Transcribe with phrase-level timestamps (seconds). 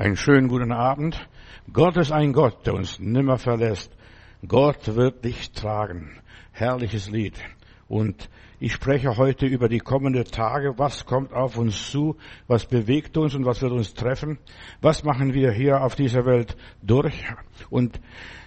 [0.00, 1.28] Einen schönen guten Abend.
[1.74, 3.94] Gott ist ein Gott, der uns nimmer verlässt.
[4.48, 6.22] Gott wird dich tragen.
[6.52, 7.34] Herrliches Lied.
[7.86, 10.78] Und ich spreche heute über die kommenden Tage.
[10.78, 12.16] Was kommt auf uns zu?
[12.46, 14.38] Was bewegt uns und was wird uns treffen?
[14.80, 17.22] Was machen wir hier auf dieser Welt durch?
[17.68, 18.00] Und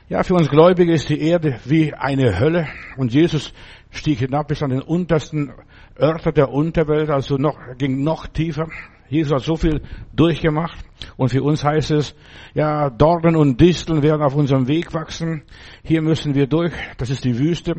[0.09, 2.67] ja, für uns Gläubige ist die Erde wie eine Hölle.
[2.97, 3.53] Und Jesus
[3.91, 5.53] stieg hinab bis an den untersten
[5.99, 8.69] Örter der Unterwelt, also noch, ging noch tiefer.
[9.13, 10.83] Jesus hat so viel durchgemacht.
[11.17, 12.15] Und für uns heißt es,
[12.55, 15.43] ja, Dornen und Disteln werden auf unserem Weg wachsen.
[15.83, 16.73] Hier müssen wir durch.
[16.97, 17.75] Das ist die Wüste.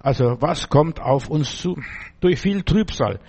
[0.00, 1.76] Also was kommt auf uns zu?
[2.20, 3.20] Durch viel Trübsal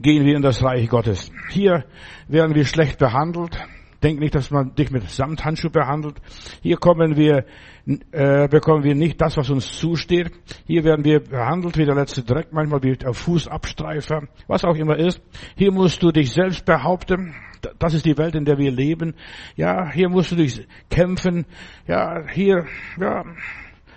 [0.00, 1.32] gehen wir in das Reich Gottes.
[1.50, 1.84] Hier
[2.28, 3.58] werden wir schlecht behandelt.
[4.02, 6.16] Denk nicht, dass man dich mit Samthandschuh behandelt.
[6.60, 7.44] Hier kommen wir,
[7.86, 10.30] äh, bekommen wir nicht das, was uns zusteht.
[10.66, 14.96] Hier werden wir behandelt wie der letzte Dreck, manchmal wie der Fußabstreifer, was auch immer
[14.96, 15.20] ist.
[15.56, 17.34] Hier musst du dich selbst behaupten.
[17.78, 19.14] Das ist die Welt, in der wir leben.
[19.56, 21.46] Ja, hier musst du dich kämpfen.
[21.86, 22.66] Ja, hier,
[23.00, 23.24] ja,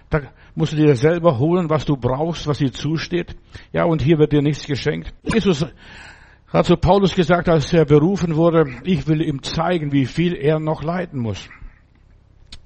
[0.09, 0.21] da
[0.55, 3.35] musst du dir selber holen, was du brauchst, was dir zusteht.
[3.71, 5.13] Ja, und hier wird dir nichts geschenkt.
[5.23, 5.65] Jesus
[6.47, 10.59] hat zu Paulus gesagt, als er berufen wurde, ich will ihm zeigen, wie viel er
[10.59, 11.49] noch leiden muss.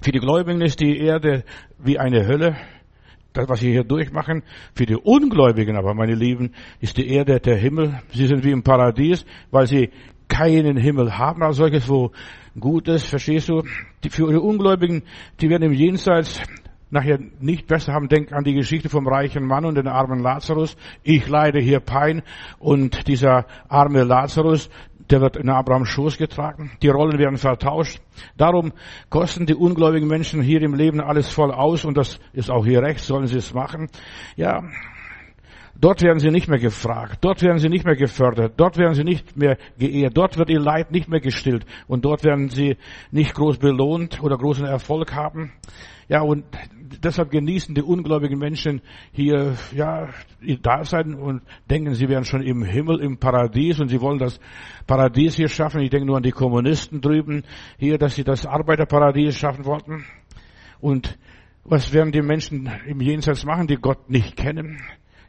[0.02, 1.44] Für die Gläubigen ist die Erde
[1.78, 2.56] wie eine Hölle,
[3.34, 4.42] das, was sie hier durchmachen.
[4.74, 8.00] Für die Ungläubigen aber, meine Lieben, ist die Erde der Himmel.
[8.14, 9.90] Sie sind wie im Paradies, weil sie
[10.26, 12.12] keinen Himmel haben als solches, wo
[12.58, 13.62] gut ist, verstehst du?
[14.02, 15.02] Die, für die Ungläubigen,
[15.38, 16.40] die werden im Jenseits
[16.88, 18.08] nachher nicht besser haben.
[18.08, 20.78] Denk an die Geschichte vom reichen Mann und den armen Lazarus.
[21.02, 22.22] Ich leide hier Pein
[22.58, 24.70] und dieser arme Lazarus,
[25.10, 26.72] der wird in Abrahams Schoß getragen.
[26.82, 28.00] Die Rollen werden vertauscht.
[28.36, 28.72] Darum
[29.08, 32.82] kosten die ungläubigen Menschen hier im Leben alles voll aus und das ist auch hier
[32.82, 33.88] recht, sollen sie es machen.
[34.36, 34.62] Ja,
[35.80, 39.04] Dort werden sie nicht mehr gefragt, dort werden sie nicht mehr gefördert, dort werden sie
[39.04, 42.76] nicht mehr geehrt, dort wird ihr Leid nicht mehr gestillt und dort werden sie
[43.10, 45.52] nicht groß belohnt oder großen Erfolg haben.
[46.06, 46.44] Ja, und
[47.02, 48.82] deshalb genießen die ungläubigen Menschen
[49.12, 50.08] hier, ja,
[50.40, 54.40] ihr Dasein und denken, sie wären schon im Himmel, im Paradies und sie wollen das
[54.86, 55.80] Paradies hier schaffen.
[55.80, 57.44] Ich denke nur an die Kommunisten drüben
[57.78, 60.04] hier, dass sie das Arbeiterparadies schaffen wollten.
[60.80, 61.18] Und
[61.64, 64.80] was werden die Menschen im Jenseits machen, die Gott nicht kennen?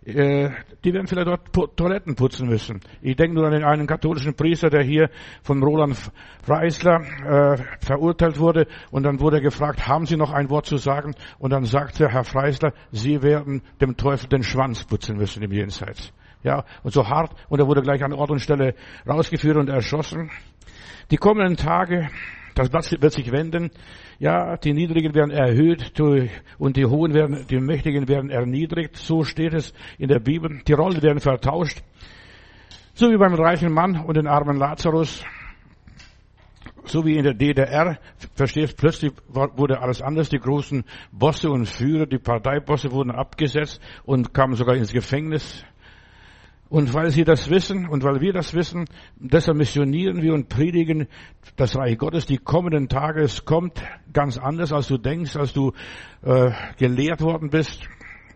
[0.03, 0.49] Äh,
[0.83, 2.81] die werden vielleicht dort Toiletten putzen müssen.
[3.01, 5.11] Ich denke nur an den einen katholischen Priester, der hier
[5.43, 5.95] von Roland
[6.41, 8.65] Freisler äh, verurteilt wurde.
[8.89, 11.13] Und dann wurde er gefragt, haben Sie noch ein Wort zu sagen?
[11.37, 16.11] Und dann sagte Herr Freisler, Sie werden dem Teufel den Schwanz putzen müssen im Jenseits.
[16.41, 17.35] Ja, und so hart.
[17.49, 18.73] Und er wurde gleich an Ort und Stelle
[19.07, 20.31] rausgeführt und erschossen.
[21.11, 22.09] Die kommenden Tage,
[22.55, 23.71] das wird sich wenden.
[24.19, 25.99] Ja, die Niedrigen werden erhöht
[26.57, 28.97] und die Hohen werden, die Mächtigen werden erniedrigt.
[28.97, 30.61] So steht es in der Bibel.
[30.67, 31.81] Die Rollen werden vertauscht.
[32.93, 35.23] So wie beim reichen Mann und den armen Lazarus.
[36.83, 37.99] So wie in der DDR,
[38.33, 40.29] verstehst, plötzlich wurde alles anders.
[40.29, 45.63] Die großen Bosse und Führer, die Parteibosse wurden abgesetzt und kamen sogar ins Gefängnis.
[46.71, 48.85] Und weil sie das wissen und weil wir das wissen,
[49.17, 51.09] deshalb missionieren wir und predigen
[51.57, 52.25] das Reich Gottes.
[52.27, 53.83] Die kommenden Tage, es kommt
[54.13, 55.73] ganz anders, als du denkst, als du
[56.21, 57.89] äh, gelehrt worden bist.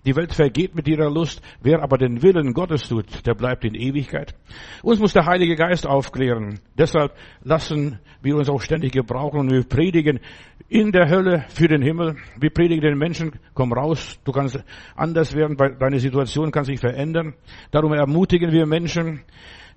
[0.05, 1.41] Die Welt vergeht mit ihrer Lust.
[1.61, 4.35] Wer aber den Willen Gottes tut, der bleibt in Ewigkeit.
[4.83, 6.59] Uns muss der Heilige Geist aufklären.
[6.77, 10.19] Deshalb lassen wir uns auch ständig gebrauchen und wir predigen
[10.67, 12.15] in der Hölle für den Himmel.
[12.39, 14.63] Wir predigen den Menschen, komm raus, du kannst
[14.95, 17.35] anders werden, deine Situation kann sich verändern.
[17.71, 19.21] Darum ermutigen wir Menschen,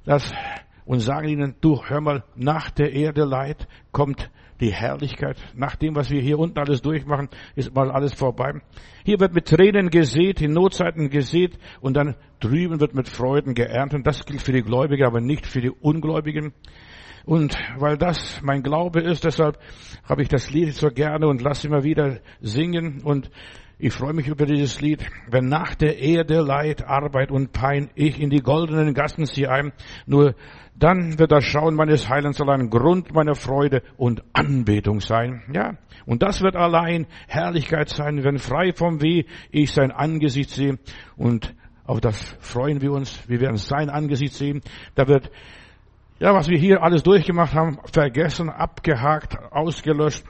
[0.05, 0.33] dass
[0.89, 5.37] und sagen ihnen, du hör mal, nach der Erde Leid kommt die Herrlichkeit.
[5.55, 8.55] Nach dem, was wir hier unten alles durchmachen, ist mal alles vorbei.
[9.05, 14.07] Hier wird mit Tränen gesät, in Notzeiten gesät und dann drüben wird mit Freuden geerntet.
[14.07, 16.55] Das gilt für die Gläubigen, aber nicht für die Ungläubigen.
[17.29, 19.59] Und weil das mein Glaube ist, deshalb
[20.03, 23.31] habe ich das Lied so gerne und lasse immer wieder singen und
[23.79, 25.05] ich freue mich über dieses Lied.
[25.31, 29.73] Wenn nach der Erde Leid, Arbeit und Pein ich in die goldenen Gassen ziehe ein,
[30.07, 30.37] nur
[30.75, 35.43] dann wird das Schauen meines Heilands allein Grund meiner Freude und Anbetung sein.
[35.53, 35.77] Ja,
[36.07, 40.79] und das wird allein Herrlichkeit sein, wenn frei vom Weh ich sein Angesicht sehe.
[41.19, 41.55] Und
[41.85, 43.29] auf das freuen wir uns.
[43.29, 44.63] Wir werden sein Angesicht sehen.
[44.95, 45.31] Da wird,
[46.21, 50.25] ja, was wir hier alles durchgemacht haben, vergessen, abgehakt, ausgelöscht.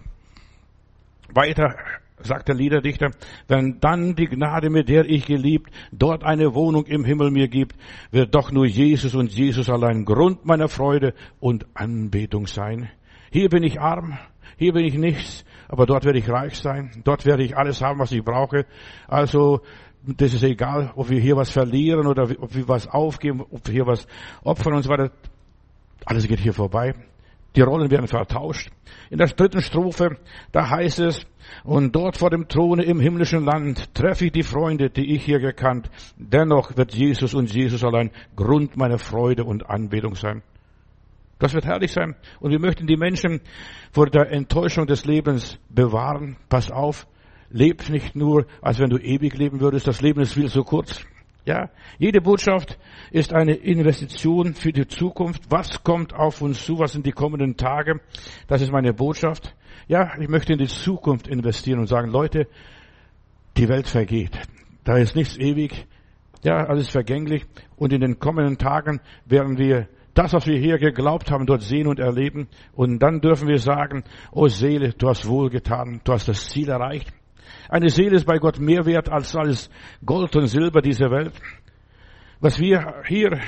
[1.32, 1.76] Weiter
[2.20, 3.10] sagt der Liederdichter,
[3.46, 7.76] wenn dann die Gnade, mit der ich geliebt, dort eine Wohnung im Himmel mir gibt,
[8.10, 12.90] wird doch nur Jesus und Jesus allein Grund meiner Freude und Anbetung sein.
[13.30, 14.18] Hier bin ich arm,
[14.56, 18.00] hier bin ich nichts, aber dort werde ich reich sein, dort werde ich alles haben,
[18.00, 18.66] was ich brauche.
[19.06, 19.60] Also,
[20.02, 23.74] das ist egal, ob wir hier was verlieren oder ob wir was aufgeben, ob wir
[23.74, 24.06] hier was
[24.42, 25.10] opfern und so weiter.
[26.04, 26.94] Alles geht hier vorbei.
[27.56, 28.70] Die Rollen werden vertauscht.
[29.10, 30.18] In der dritten Strophe,
[30.52, 31.26] da heißt es,
[31.64, 35.40] und dort vor dem Throne im himmlischen Land treffe ich die Freunde, die ich hier
[35.40, 35.90] gekannt.
[36.16, 40.42] Dennoch wird Jesus und Jesus allein Grund meiner Freude und Anbetung sein.
[41.38, 42.16] Das wird herrlich sein.
[42.40, 43.40] Und wir möchten die Menschen
[43.92, 46.36] vor der Enttäuschung des Lebens bewahren.
[46.48, 47.06] Pass auf.
[47.50, 49.86] Leb nicht nur, als wenn du ewig leben würdest.
[49.86, 51.04] Das Leben ist viel zu kurz.
[51.48, 52.78] Ja, jede Botschaft
[53.10, 55.44] ist eine Investition für die Zukunft.
[55.48, 56.78] Was kommt auf uns zu?
[56.78, 58.02] Was sind die kommenden Tage?
[58.48, 59.56] Das ist meine Botschaft.
[59.86, 62.48] Ja, ich möchte in die Zukunft investieren und sagen, Leute,
[63.56, 64.38] die Welt vergeht.
[64.84, 65.86] Da ist nichts ewig.
[66.44, 67.46] Ja, alles vergänglich.
[67.76, 71.86] Und in den kommenden Tagen werden wir das, was wir hier geglaubt haben, dort sehen
[71.86, 72.48] und erleben.
[72.74, 77.10] Und dann dürfen wir sagen, oh Seele, du hast wohlgetan, du hast das Ziel erreicht.
[77.68, 79.70] Eine Seele ist bei Gott mehr wert als alles
[80.04, 81.32] Gold und Silber dieser Welt.
[82.40, 83.38] Was wir hier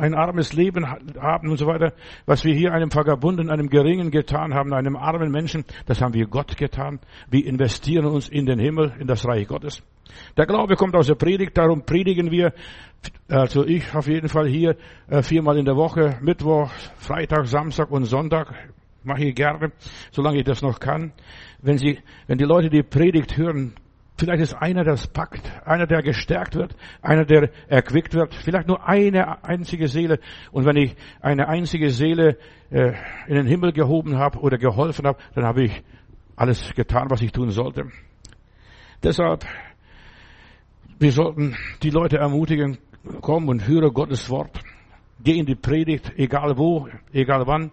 [0.00, 1.92] ein armes Leben haben und so weiter,
[2.24, 6.26] was wir hier einem Vagabunden, einem Geringen getan haben, einem armen Menschen, das haben wir
[6.26, 7.00] Gott getan.
[7.30, 9.82] Wir investieren uns in den Himmel, in das Reich Gottes.
[10.36, 12.52] Der Glaube kommt aus der Predigt, darum predigen wir,
[13.28, 14.76] also ich auf jeden Fall hier
[15.08, 18.52] äh, viermal in der Woche, Mittwoch, Freitag, Samstag und Sonntag,
[19.04, 19.72] mache ich gerne,
[20.10, 21.12] solange ich das noch kann.
[21.62, 23.74] Wenn sie, wenn die Leute die Predigt hören,
[24.16, 28.68] vielleicht ist einer, der es packt, einer, der gestärkt wird, einer, der erquickt wird, vielleicht
[28.68, 30.20] nur eine einzige Seele.
[30.52, 32.38] Und wenn ich eine einzige Seele
[32.70, 32.92] äh,
[33.26, 35.82] in den Himmel gehoben habe oder geholfen habe, dann habe ich
[36.36, 37.84] alles getan, was ich tun sollte.
[39.02, 39.46] Deshalb
[41.00, 42.76] wir sollten die Leute ermutigen,
[43.22, 44.60] komm und höre Gottes Wort.
[45.24, 47.70] Geh in die Predigt, egal wo, egal wann,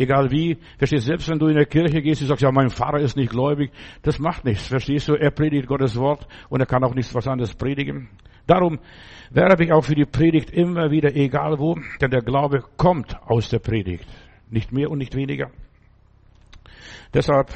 [0.00, 0.56] egal wie.
[0.78, 3.16] Verstehst du, selbst wenn du in der Kirche gehst, und sagst, ja, mein Pfarrer ist
[3.16, 3.70] nicht gläubig,
[4.02, 4.66] das macht nichts.
[4.66, 8.08] Verstehst du, er predigt Gottes Wort und er kann auch nichts was anderes predigen.
[8.46, 8.80] Darum
[9.30, 13.48] werbe ich auch für die Predigt immer wieder, egal wo, denn der Glaube kommt aus
[13.50, 14.06] der Predigt.
[14.48, 15.50] Nicht mehr und nicht weniger.
[17.14, 17.50] Deshalb,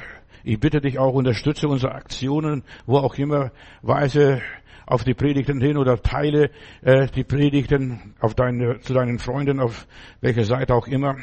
[0.45, 3.51] ich bitte dich auch, unterstütze unsere Aktionen, wo auch immer,
[3.83, 4.43] weise
[4.87, 6.51] auf die Predigten hin oder teile
[6.83, 9.87] äh, die Predigten auf deine, zu deinen Freunden, auf
[10.21, 11.17] welcher Seite auch immer.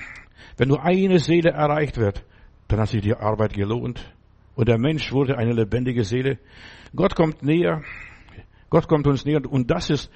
[0.58, 2.24] Wenn nur eine Seele erreicht wird,
[2.68, 4.14] dann hat sich die Arbeit gelohnt.
[4.56, 6.38] Und der Mensch wurde eine lebendige Seele.
[6.96, 7.82] Gott kommt näher.
[8.70, 9.42] Gott kommt uns näher.
[9.50, 10.12] Und das ist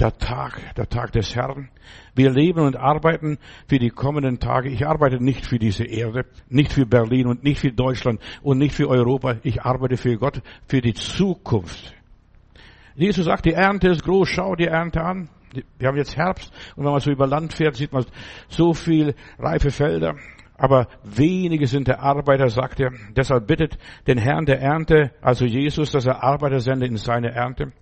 [0.00, 1.70] der Tag, der Tag des Herrn.
[2.14, 4.68] Wir leben und arbeiten für die kommenden Tage.
[4.68, 8.74] Ich arbeite nicht für diese Erde, nicht für Berlin und nicht für Deutschland und nicht
[8.74, 9.36] für Europa.
[9.42, 11.94] Ich arbeite für Gott, für die Zukunft.
[12.94, 15.28] Jesus sagt, die Ernte ist groß, schau die Ernte an.
[15.78, 18.04] Wir haben jetzt Herbst und wenn man so über Land fährt, sieht man
[18.48, 20.16] so viel reife Felder.
[20.56, 22.90] Aber wenige sind der Arbeiter, sagt er.
[23.16, 23.78] Deshalb bittet
[24.08, 27.72] den Herrn der Ernte, also Jesus, dass er Arbeiter sende in seine Ernte.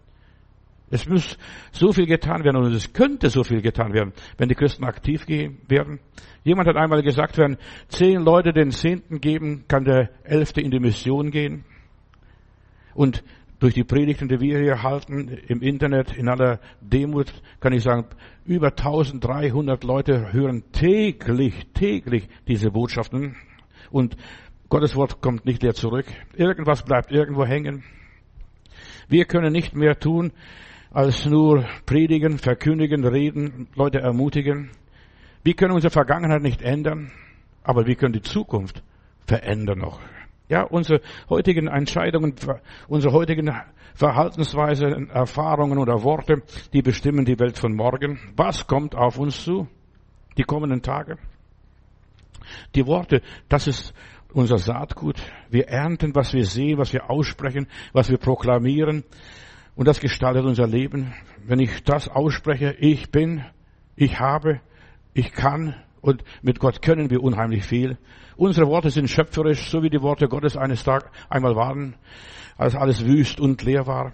[0.91, 1.37] Es muss
[1.73, 5.27] so viel getan werden und es könnte so viel getan werden, wenn die Christen aktiv
[5.27, 5.99] werden.
[6.45, 7.57] Jemand hat einmal gesagt, wenn
[7.89, 11.65] zehn Leute den Zehnten geben, kann der Elfte in die Mission gehen.
[12.95, 13.25] Und
[13.59, 18.07] durch die Predigten, die wir hier halten, im Internet, in aller Demut, kann ich sagen,
[18.45, 23.37] über 1300 Leute hören täglich, täglich diese Botschaften.
[23.91, 24.17] Und
[24.69, 26.07] Gottes Wort kommt nicht leer zurück.
[26.35, 27.85] Irgendwas bleibt irgendwo hängen.
[29.09, 30.33] Wir können nicht mehr tun,
[30.91, 34.71] als nur predigen, verkündigen, reden, Leute ermutigen.
[35.45, 37.13] Wir können unsere Vergangenheit nicht ändern,
[37.63, 38.83] aber wir können die Zukunft
[39.27, 40.01] verändern noch.
[40.49, 42.35] Ja, unsere heutigen Entscheidungen,
[42.89, 43.53] unsere heutigen
[43.95, 48.21] Verhaltensweisen, Erfahrungen oder Worte, die bestimmen die Welt von morgen.
[48.37, 49.67] Was kommt auf uns zu?
[50.37, 51.17] Die kommenden Tage?
[52.75, 53.95] Die Worte, das ist
[54.33, 55.21] unser Saatgut.
[55.51, 59.03] Wir ernten, was wir sehen, was wir aussprechen, was wir proklamieren.
[59.75, 61.15] Und das gestaltet unser Leben.
[61.45, 63.45] Wenn ich das ausspreche, ich bin,
[63.97, 64.61] ich habe,
[65.15, 65.75] ich kann,
[66.07, 67.99] und mit Gott können wir unheimlich viel.
[68.37, 71.97] Unsere Worte sind schöpferisch, so wie die Worte Gottes eines Tages einmal waren,
[72.57, 74.13] als alles wüst und leer war.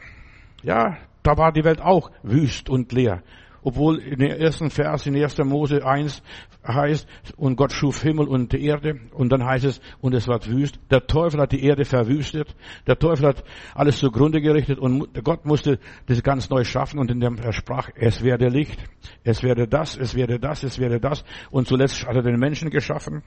[0.62, 3.22] Ja, da war die Welt auch wüst und leer.
[3.64, 5.38] Obwohl in der ersten Vers in 1.
[5.38, 6.22] Mose 1
[6.66, 10.44] heißt, und Gott schuf Himmel und die Erde, und dann heißt es, und es war
[10.46, 10.80] wüst.
[10.90, 12.54] Der Teufel hat die Erde verwüstet,
[12.86, 17.20] der Teufel hat alles zugrunde gerichtet, und Gott musste das ganz neu schaffen, und in
[17.20, 18.82] dem er sprach, es werde Licht,
[19.22, 22.70] es werde das, es werde das, es werde das, und zuletzt hat er den Menschen
[22.70, 23.22] geschaffen.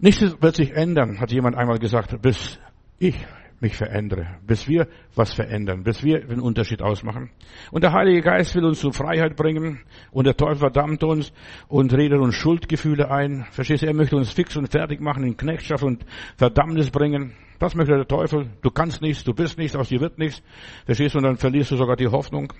[0.00, 2.58] Nichts wird sich ändern, hat jemand einmal gesagt, bis
[2.98, 3.14] ich
[3.62, 7.30] mich verändere, bis wir was verändern, bis wir den Unterschied ausmachen.
[7.70, 11.32] Und der Heilige Geist will uns zur Freiheit bringen und der Teufel verdammt uns
[11.68, 13.46] und redet uns Schuldgefühle ein.
[13.52, 16.04] Verstehst du, er möchte uns fix und fertig machen, in Knechtschaft und
[16.36, 17.34] Verdammnis bringen.
[17.60, 18.50] Das möchte der Teufel.
[18.62, 20.42] Du kannst nichts, du bist nichts, aus dir wird nichts.
[20.84, 22.52] Verstehst du, und dann verlierst du sogar die Hoffnung.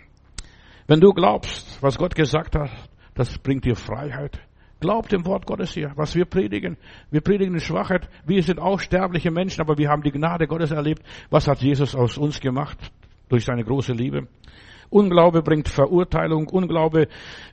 [0.87, 2.71] Wenn du glaubst, was Gott gesagt hat,
[3.14, 4.38] das bringt dir Freiheit,
[4.82, 6.76] Glaubt dem Wort Gottes hier, was wir predigen.
[7.12, 8.08] Wir predigen in Schwachheit.
[8.26, 11.04] Wir sind auch sterbliche Menschen, aber wir haben die Gnade Gottes erlebt.
[11.30, 12.76] Was hat Jesus aus uns gemacht?
[13.28, 14.26] Durch seine große Liebe.
[14.90, 16.48] Unglaube bringt Verurteilung.
[16.48, 17.06] Unglaube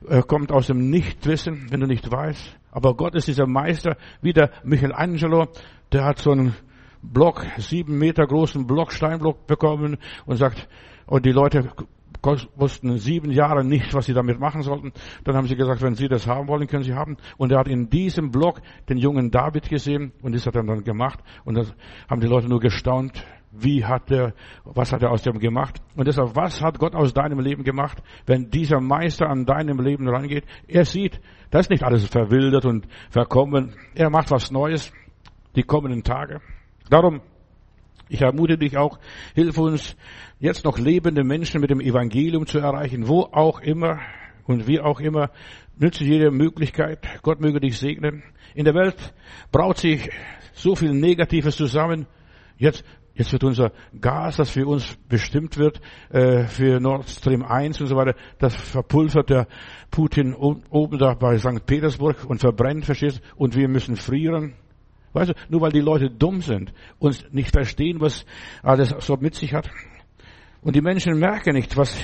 [0.08, 2.58] äh, kommt aus dem Nichtwissen, wenn du nicht weißt.
[2.72, 5.46] Aber Gott ist dieser Meister, wie der Michelangelo,
[5.92, 6.56] der hat so einen
[7.00, 10.68] Block, sieben Meter großen Block, Steinblock bekommen und sagt,
[11.06, 11.70] und die Leute
[12.56, 14.92] wussten sieben Jahre nicht, was sie damit machen sollten.
[15.24, 17.16] Dann haben sie gesagt, wenn sie das haben wollen, können sie haben.
[17.36, 20.84] Und er hat in diesem Block den jungen David gesehen und das hat er dann
[20.84, 21.20] gemacht.
[21.44, 21.74] Und das
[22.08, 23.24] haben die Leute nur gestaunt.
[23.52, 25.82] Wie hat er, was hat er aus dem gemacht?
[25.96, 30.08] Und deshalb, was hat Gott aus deinem Leben gemacht, wenn dieser Meister an deinem Leben
[30.08, 30.44] rangeht?
[30.68, 33.74] Er sieht, da ist nicht alles verwildert und verkommen.
[33.94, 34.92] Er macht was Neues,
[35.56, 36.40] die kommenden Tage.
[36.90, 37.22] Darum,
[38.10, 38.98] ich ermute dich auch,
[39.34, 39.96] hilf uns,
[40.38, 44.00] jetzt noch lebende Menschen mit dem Evangelium zu erreichen, wo auch immer
[44.44, 45.30] und wie auch immer.
[45.78, 47.06] Nütze jede Möglichkeit.
[47.22, 48.22] Gott möge dich segnen.
[48.54, 49.14] In der Welt
[49.52, 50.10] braut sich
[50.52, 52.06] so viel Negatives zusammen.
[52.58, 57.78] Jetzt Jetzt wird unser Gas, das für uns bestimmt wird, äh, für Nord Stream 1
[57.80, 59.46] und so weiter, das verpulvert der
[59.90, 61.66] Putin oben da bei St.
[61.66, 64.54] Petersburg und verbrennt, verstehst Und wir müssen frieren.
[65.12, 68.24] Weißt du, nur weil die Leute dumm sind und nicht verstehen, was
[68.62, 69.68] alles so mit sich hat.
[70.62, 71.96] Und die Menschen merken nicht, was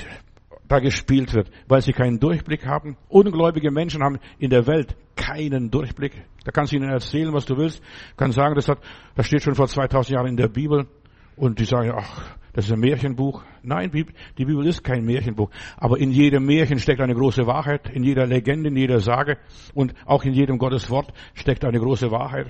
[0.67, 2.97] da gespielt wird, weil sie keinen Durchblick haben.
[3.07, 6.13] Ungläubige Menschen haben in der Welt keinen Durchblick.
[6.43, 7.81] Da kannst du ihnen erzählen, was du willst.
[8.17, 8.79] Kann sagen, das hat,
[9.15, 10.87] das steht schon vor 2000 Jahren in der Bibel.
[11.35, 13.43] Und die sagen, ach, das ist ein Märchenbuch.
[13.61, 15.51] Nein, die Bibel ist kein Märchenbuch.
[15.77, 17.89] Aber in jedem Märchen steckt eine große Wahrheit.
[17.89, 19.37] In jeder Legende, in jeder Sage
[19.73, 22.47] und auch in jedem Gotteswort steckt eine große Wahrheit.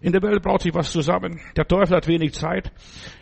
[0.00, 1.40] In der Welt braut sich was zusammen.
[1.56, 2.70] Der Teufel hat wenig Zeit.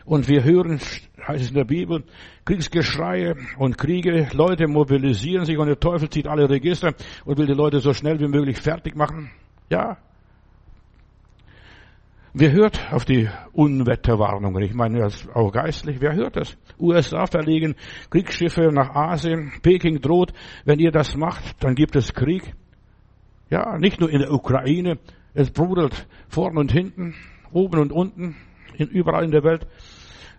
[0.05, 0.79] Und wir hören,
[1.27, 2.05] heißt es in der Bibel,
[2.45, 4.29] Kriegsgeschreie und Kriege.
[4.33, 8.21] Leute mobilisieren sich und der Teufel zieht alle Register und will die Leute so schnell
[8.21, 9.31] wie möglich fertig machen.
[9.71, 9.97] Ja.
[12.35, 14.63] Wer hört auf die Unwetterwarnungen?
[14.63, 16.03] Ich meine, das auch geistlich.
[16.03, 16.59] Wer hört das?
[16.79, 17.75] USA verlegen
[18.11, 19.53] Kriegsschiffe nach Asien.
[19.63, 20.35] Peking droht,
[20.67, 22.53] wenn ihr das macht, dann gibt es Krieg.
[23.49, 24.99] Ja, nicht nur in der Ukraine,
[25.37, 27.15] es brodelt vorn und hinten,
[27.53, 28.37] oben und unten,
[28.77, 29.67] in, überall in der Welt.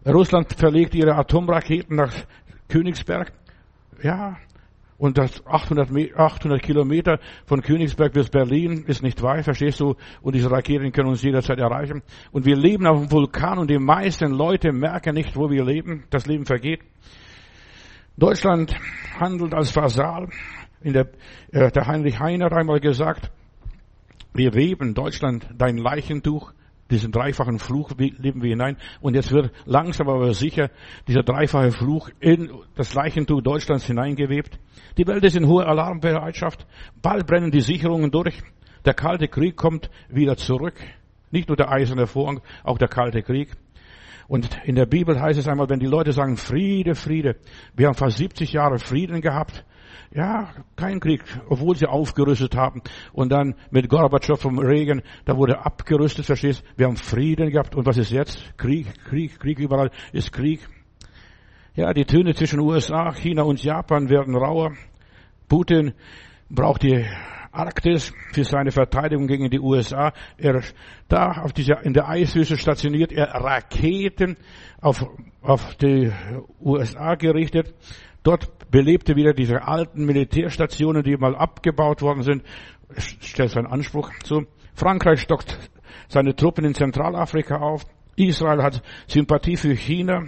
[0.05, 2.13] Russland verlegt ihre Atomraketen nach
[2.67, 3.31] Königsberg.
[4.01, 4.37] Ja,
[4.97, 9.95] und das 800, 800 Kilometer von Königsberg bis Berlin ist nicht weit, verstehst du?
[10.21, 12.01] Und diese Raketen können uns jederzeit erreichen.
[12.31, 16.05] Und wir leben auf einem Vulkan und die meisten Leute merken nicht, wo wir leben.
[16.09, 16.79] Das Leben vergeht.
[18.17, 18.75] Deutschland
[19.19, 20.29] handelt als Vasal.
[20.81, 21.09] In der,
[21.51, 23.31] äh, der Heinrich Heiner hat einmal gesagt,
[24.37, 26.53] wir weben Deutschland dein Leichentuch,
[26.89, 28.77] diesen dreifachen Fluch leben wir hinein.
[29.01, 30.69] Und jetzt wird langsam aber sicher
[31.07, 34.57] dieser dreifache Fluch in das Leichentuch Deutschlands hineingewebt.
[34.97, 36.65] Die Welt ist in hoher Alarmbereitschaft.
[37.01, 38.41] Bald brennen die Sicherungen durch.
[38.85, 40.75] Der kalte Krieg kommt wieder zurück.
[41.29, 43.51] Nicht nur der eiserne Vorhang, auch der kalte Krieg.
[44.29, 47.35] Und in der Bibel heißt es einmal, wenn die Leute sagen, Friede, Friede.
[47.75, 49.65] Wir haben fast 70 Jahre Frieden gehabt.
[50.17, 52.81] Ja, kein Krieg, obwohl sie aufgerüstet haben.
[53.13, 56.63] Und dann mit Gorbatschow vom Regen, da wurde abgerüstet, verstehst?
[56.75, 57.75] Wir haben Frieden gehabt.
[57.75, 58.57] Und was ist jetzt?
[58.57, 60.67] Krieg, Krieg, Krieg überall ist Krieg.
[61.75, 64.71] Ja, die Töne zwischen USA, China und Japan werden rauer.
[65.47, 65.93] Putin
[66.49, 67.05] braucht die
[67.51, 70.13] Arktis für seine Verteidigung gegen die USA.
[70.37, 70.63] Er
[71.07, 74.35] da auf dieser, in der Eiswüste stationiert er Raketen
[74.81, 75.05] auf,
[75.41, 76.11] auf die
[76.59, 77.75] USA gerichtet.
[78.23, 82.43] Dort belebte wieder diese alten Militärstationen, die mal abgebaut worden sind,
[82.97, 84.47] stellt seinen Anspruch zu.
[84.73, 85.57] Frankreich stockt
[86.09, 87.85] seine Truppen in Zentralafrika auf.
[88.15, 90.23] Israel hat Sympathie für China,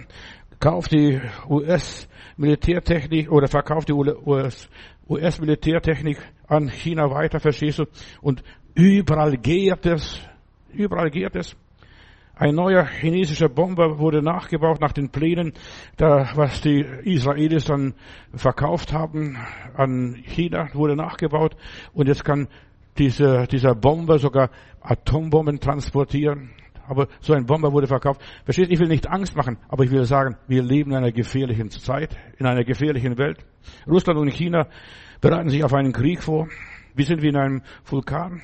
[0.60, 7.86] kauft die US-Militärtechnik oder verkauft die US-Militärtechnik an China weiter, verstehst du?
[8.20, 8.44] Und
[8.74, 10.20] überall gärt es,
[10.72, 11.56] überall gärt es.
[12.40, 15.52] Ein neuer chinesischer Bomber wurde nachgebaut nach den Plänen,
[15.98, 17.92] da, was die Israelis dann
[18.32, 19.36] verkauft haben
[19.74, 21.54] an China, wurde nachgebaut.
[21.92, 22.48] Und jetzt kann
[22.96, 24.48] dieser, dieser Bomber sogar
[24.80, 26.52] Atombomben transportieren.
[26.88, 28.22] Aber so ein Bomber wurde verkauft.
[28.46, 31.68] Versteht, ich will nicht Angst machen, aber ich will sagen, wir leben in einer gefährlichen
[31.68, 33.44] Zeit, in einer gefährlichen Welt.
[33.86, 34.66] Russland und China
[35.20, 36.48] bereiten sich auf einen Krieg vor.
[36.94, 38.40] Wir sind wie in einem Vulkan.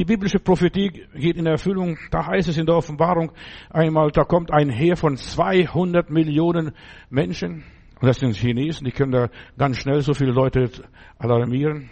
[0.00, 1.98] Die biblische Prophetie geht in Erfüllung.
[2.10, 3.32] Da heißt es in der Offenbarung
[3.68, 6.72] einmal, da kommt ein Heer von 200 Millionen
[7.10, 7.64] Menschen.
[8.00, 9.28] Und das sind Chinesen, die können da
[9.58, 10.70] ganz schnell so viele Leute
[11.18, 11.90] alarmieren.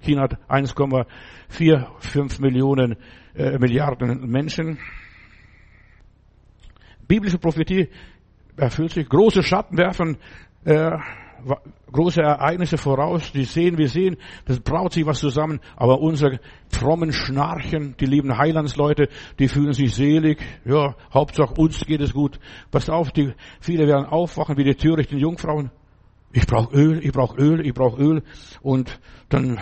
[0.00, 2.96] China hat 1,45 Millionen
[3.34, 4.78] äh, Milliarden Menschen.
[7.06, 7.90] Biblische Prophetie
[8.56, 9.06] erfüllt sich.
[9.06, 10.16] Große Schatten werfen
[10.64, 10.92] äh,
[11.92, 14.16] große Ereignisse voraus, die sehen wir sehen,
[14.46, 19.94] das braut sich was zusammen, aber unsere frommen Schnarchen, die lieben Heilandsleute, die fühlen sich
[19.94, 22.38] selig, ja, Hauptsache uns geht es gut.
[22.70, 25.70] Passt auf, die, viele werden aufwachen wie die törichten Jungfrauen.
[26.32, 28.22] Ich brauche Öl, ich brauche Öl, ich brauche Öl
[28.62, 29.58] und dann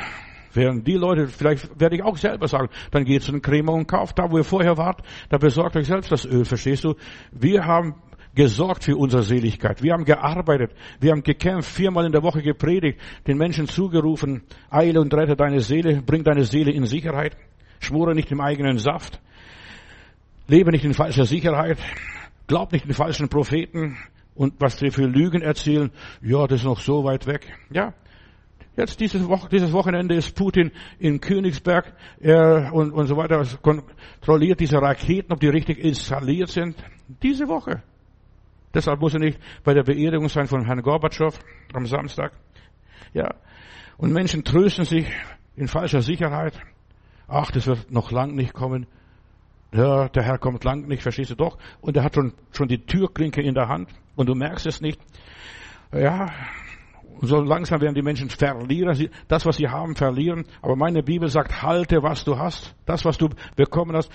[0.53, 3.87] werden die Leute, vielleicht werde ich auch selber sagen, dann geht zu einem Krämer und
[3.87, 6.95] kauft da, wo ihr vorher wart, da besorgt euch selbst das Öl, verstehst du?
[7.33, 7.95] Wir haben
[8.38, 9.83] gesorgt für unsere Seligkeit.
[9.83, 10.71] Wir haben gearbeitet.
[11.00, 15.61] Wir haben gekämpft, viermal in der Woche gepredigt, den Menschen zugerufen, eile und rette deine
[15.61, 17.37] Seele, bring deine Seele in Sicherheit,
[17.80, 19.21] schwore nicht im eigenen Saft,
[20.47, 21.78] lebe nicht in falscher Sicherheit,
[22.47, 23.97] glaub nicht den falschen Propheten
[24.37, 25.90] und was sie für Lügen erzählen,
[26.23, 27.52] ja, das ist noch so weit weg.
[27.71, 27.92] Ja,
[28.76, 34.61] Jetzt dieses, Woche, dieses Wochenende ist Putin in Königsberg er, und, und so weiter, kontrolliert
[34.61, 36.76] diese Raketen, ob die richtig installiert sind.
[37.21, 37.83] Diese Woche.
[38.79, 41.37] Deshalb muss er nicht bei der Beerdigung sein von Herrn Gorbatschow
[41.73, 42.31] am Samstag.
[43.13, 43.35] Ja.
[43.97, 45.05] Und Menschen trösten sich
[45.57, 46.57] in falscher Sicherheit.
[47.27, 48.87] Ach, das wird noch lang nicht kommen.
[49.73, 51.59] Ja, der Herr kommt lang nicht, verstehst du doch?
[51.81, 55.01] Und er hat schon, schon die Türklinke in der Hand und du merkst es nicht.
[55.93, 56.29] Ja,
[57.21, 60.45] so langsam werden die Menschen verlieren, das, was sie haben, verlieren.
[60.63, 62.77] Aber meine Bibel sagt, halte, was du hast.
[62.87, 64.09] Das, was du bekommen hast.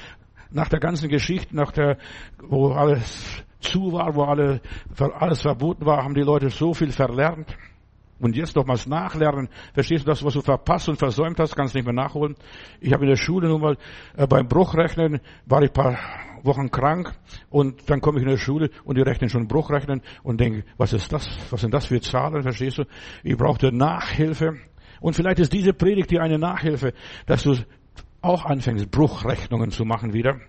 [0.52, 1.98] Nach der ganzen Geschichte, nach der,
[2.42, 4.62] wo alles zu war, wo alle,
[5.20, 7.56] alles verboten war, haben die Leute so viel verlernt.
[8.20, 9.50] Und jetzt nochmals nachlernen.
[9.74, 12.36] Verstehst du das, was du verpasst und versäumt hast, kannst nicht mehr nachholen.
[12.80, 13.78] Ich habe in der Schule nun mal
[14.16, 15.98] äh, beim Bruchrechnen war ich paar
[16.44, 17.14] Wochen krank
[17.50, 20.94] und dann komme ich in der Schule und die rechnen schon Bruchrechnen und denke, was
[20.94, 21.28] ist das?
[21.50, 22.44] Was sind das für Zahlen?
[22.44, 22.84] Verstehst du?
[23.24, 24.58] Ich brauchte Nachhilfe.
[25.02, 26.94] Und vielleicht ist diese Predigt dir eine Nachhilfe,
[27.26, 27.56] dass du
[28.22, 30.40] auch anfängst, Bruchrechnungen zu machen wieder.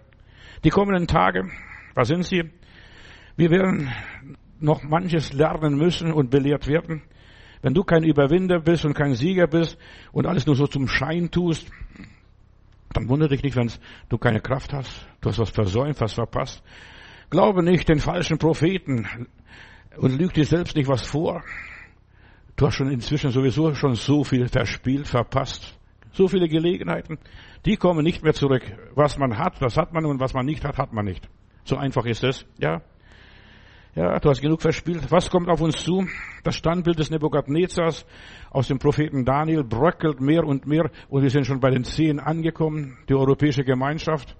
[0.63, 1.51] Die kommenden Tage,
[1.95, 2.51] was sind sie?
[3.37, 3.91] Wir werden
[4.61, 7.03] noch manches lernen müssen und belehrt werden.
[7.63, 9.79] Wenn du kein Überwinder bist und kein Sieger bist
[10.13, 11.71] und alles nur so zum Schein tust,
[12.93, 13.71] dann wundere dich nicht, wenn
[14.09, 15.07] du keine Kraft hast.
[15.21, 16.63] Du hast was versäumt, was verpasst.
[17.31, 19.09] Glaube nicht den falschen Propheten
[19.97, 21.43] und lüg dir selbst nicht was vor.
[22.57, 25.77] Du hast schon inzwischen sowieso schon so viel verspielt, verpasst.
[26.13, 27.19] So viele Gelegenheiten.
[27.67, 28.63] Die kommen nicht mehr zurück.
[28.95, 31.29] Was man hat, das hat man und was man nicht hat, hat man nicht.
[31.65, 32.83] So einfach ist es, ja.
[33.97, 35.13] Ja, du hast genug verspielt.
[35.13, 36.05] Was kommt auf uns zu?
[36.43, 38.05] Das Standbild des Nebukadnezars
[38.51, 42.19] aus dem Propheten Daniel bröckelt mehr und mehr und wir sind schon bei den Zehn
[42.19, 44.37] angekommen, die europäische Gemeinschaft.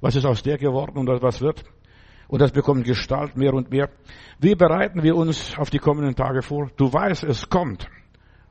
[0.00, 1.62] Was ist aus der geworden und was wird?
[2.26, 3.90] Und das bekommt Gestalt mehr und mehr.
[4.40, 6.72] Wie bereiten wir uns auf die kommenden Tage vor?
[6.76, 7.86] Du weißt, es kommt.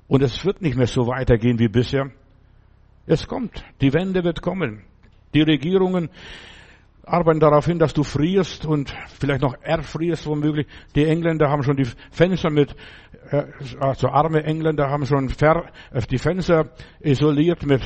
[0.07, 2.11] Und es wird nicht mehr so weitergehen wie bisher.
[3.05, 3.61] Es kommt.
[3.81, 4.83] Die Wende wird kommen.
[5.33, 6.09] Die Regierungen
[7.05, 10.67] arbeiten darauf hin, dass du frierst und vielleicht noch erfrierst womöglich.
[10.95, 12.75] Die Engländer haben schon die Fenster mit,
[13.29, 13.43] äh,
[13.79, 17.81] also arme Engländer haben schon äh, die Fenster isoliert mit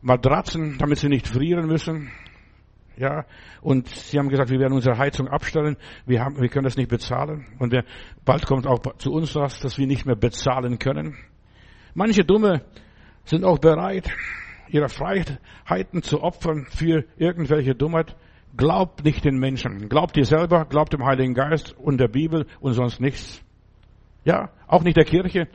[0.00, 2.10] Matratzen, damit sie nicht frieren müssen.
[2.96, 3.24] Ja,
[3.62, 5.76] und sie haben gesagt, wir werden unsere Heizung abstellen.
[6.04, 7.46] Wir haben, wir können das nicht bezahlen.
[7.58, 7.84] Und wir,
[8.24, 11.16] bald kommt auch zu uns was, dass wir nicht mehr bezahlen können.
[11.94, 12.62] Manche Dumme
[13.24, 14.10] sind auch bereit,
[14.68, 18.14] ihre Freiheiten zu opfern für irgendwelche Dummheit.
[18.56, 19.88] Glaubt nicht den Menschen.
[19.88, 23.42] Glaubt dir selber, glaubt dem Heiligen Geist und der Bibel und sonst nichts.
[24.24, 25.48] Ja, auch nicht der Kirche.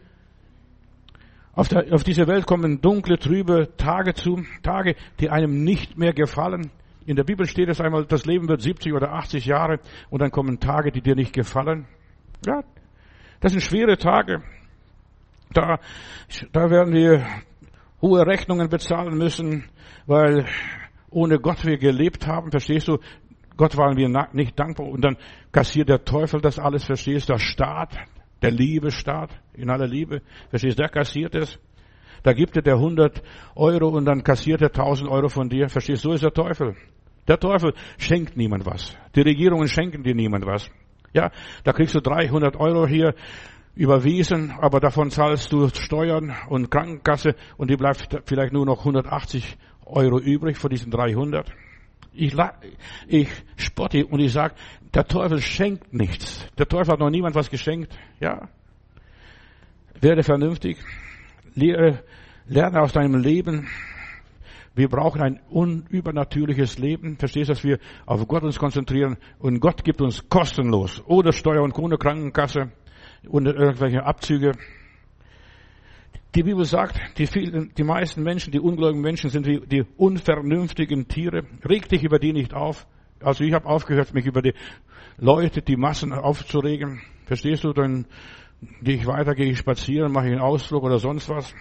[1.53, 6.13] Auf, der, auf diese Welt kommen dunkle, trübe Tage zu, Tage, die einem nicht mehr
[6.13, 6.71] gefallen.
[7.05, 9.79] In der Bibel steht es einmal, das Leben wird 70 oder 80 Jahre
[10.10, 11.88] und dann kommen Tage, die dir nicht gefallen.
[12.45, 12.63] Ja,
[13.39, 14.43] das sind schwere Tage.
[15.53, 15.79] Da,
[16.51, 17.25] da werden wir
[18.01, 19.63] hohe Rechnungen bezahlen müssen,
[20.05, 20.45] weil
[21.10, 22.98] ohne Gott wir gelebt haben, verstehst du?
[23.56, 25.17] Gott waren wir nicht dankbar und dann
[25.52, 27.34] kassiert der Teufel das alles, verstehst du?
[27.34, 27.98] Der Staat,
[28.41, 30.84] der Liebestaat in aller Liebe, verstehst du?
[30.84, 31.60] Der kassiert es.
[32.24, 33.22] Da gibt er der 100
[33.56, 36.10] Euro und dann kassiert er 1000 Euro von dir, verstehst du?
[36.10, 36.76] So ist der Teufel.
[37.28, 38.96] Der Teufel schenkt niemand was.
[39.15, 40.70] Die Regierungen schenken dir niemand was.
[41.13, 41.32] Ja,
[41.63, 43.15] da kriegst du 300 Euro hier
[43.76, 49.58] überwiesen, aber davon zahlst du Steuern und Krankenkasse und die bleibt vielleicht nur noch 180
[49.89, 51.52] Euro übrig von diesen 300.
[52.13, 52.36] Ich,
[53.08, 54.56] ich spotte und ich sage,
[54.93, 56.45] der Teufel schenkt nichts.
[56.58, 57.95] Der Teufel hat noch niemand was geschenkt.
[58.19, 58.50] Ja.
[60.02, 60.78] Werde vernünftig.
[61.54, 62.04] Lehre,
[62.47, 63.67] lerne aus deinem Leben.
[64.73, 67.17] Wir brauchen ein unübernatürliches Leben.
[67.17, 71.04] Verstehst du, dass wir auf Gott uns konzentrieren und Gott gibt uns kostenlos.
[71.08, 72.71] Ohne Steuer und ohne Krankenkasse
[73.28, 74.54] und irgendwelche Abzüge.
[76.38, 81.08] Die Bibel sagt, die, vielen, die meisten Menschen, die ungläubigen Menschen sind wie die unvernünftigen
[81.08, 81.45] Tiere.
[81.67, 82.86] Reg dich über die nicht auf.
[83.19, 84.54] Also ich habe aufgehört, mich über die
[85.17, 87.02] Leute, die Massen aufzuregen.
[87.26, 87.73] Verstehst du?
[87.73, 88.06] Dann
[88.84, 91.56] gehe ich weiter, gehe ich spazieren, mache ich einen Ausflug oder sonst was.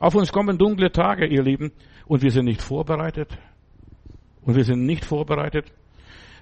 [0.00, 1.70] Auf uns kommen dunkle Tage, ihr Lieben,
[2.06, 3.38] und wir sind nicht vorbereitet.
[4.42, 5.72] Und wir sind nicht vorbereitet.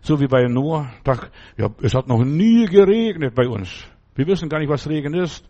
[0.00, 0.90] So wie bei Noah.
[1.04, 3.86] Da, ja, es hat noch nie geregnet bei uns.
[4.14, 5.46] Wir wissen gar nicht, was Regen ist.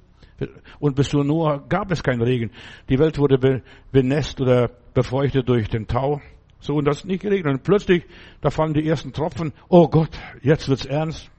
[0.79, 2.51] Und bis zu Noah gab es keinen Regen.
[2.89, 6.21] Die Welt wurde benässt oder befeuchtet durch den Tau.
[6.61, 7.55] So, und das nicht geregnet.
[7.55, 8.05] Und plötzlich,
[8.41, 9.53] da fallen die ersten Tropfen.
[9.69, 10.11] Oh Gott,
[10.43, 11.31] jetzt wird's ernst.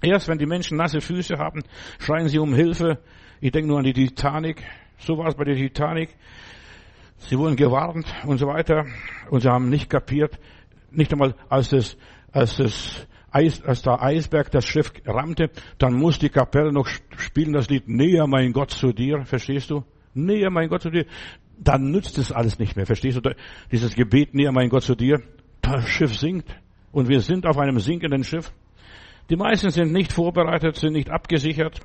[0.00, 1.62] Erst wenn die Menschen nasse Füße haben,
[1.98, 2.98] schreien sie um Hilfe.
[3.40, 4.62] Ich denke nur an die Titanic.
[4.98, 6.10] So war es bei der Titanic.
[7.18, 8.84] Sie wurden gewarnt und so weiter.
[9.30, 10.38] Und sie haben nicht kapiert.
[10.90, 11.96] Nicht einmal als das,
[12.32, 17.52] als das Eis, als der Eisberg das Schiff rammte, dann muss die Kapelle noch spielen
[17.52, 19.24] das Lied Näher mein Gott zu dir.
[19.24, 19.84] Verstehst du?
[20.14, 21.06] Näher mein Gott zu dir.
[21.58, 22.86] Dann nützt es alles nicht mehr.
[22.86, 23.34] Verstehst du?
[23.70, 25.22] Dieses Gebet Näher mein Gott zu dir.
[25.62, 26.54] Das Schiff sinkt.
[26.90, 28.52] Und wir sind auf einem sinkenden Schiff.
[29.30, 31.80] Die meisten sind nicht vorbereitet, sind nicht abgesichert.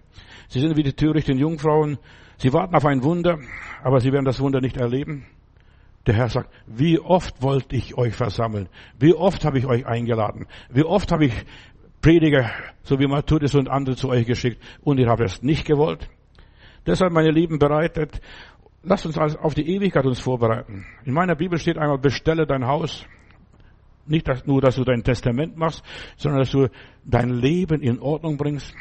[0.50, 1.98] Sie sind wie die törichten Jungfrauen.
[2.38, 3.40] Sie warten auf ein Wunder,
[3.84, 5.26] aber sie werden das Wunder nicht erleben.
[6.08, 8.70] Der Herr sagt, wie oft wollte ich euch versammeln?
[8.98, 10.48] Wie oft habe ich euch eingeladen?
[10.70, 11.34] Wie oft habe ich
[12.02, 12.50] Prediger,
[12.84, 16.10] so wie Matthäus und andere zu euch geschickt und ihr habt es nicht gewollt?
[16.86, 18.22] Deshalb, meine Lieben, bereitet,
[18.84, 20.86] lasst uns auf die Ewigkeit uns vorbereiten.
[21.04, 23.06] In meiner Bibel steht einmal, bestelle dein Haus.
[24.06, 25.84] Nicht dass, nur, dass du dein Testament machst,
[26.16, 26.70] sondern dass du
[27.04, 28.74] dein Leben in Ordnung bringst,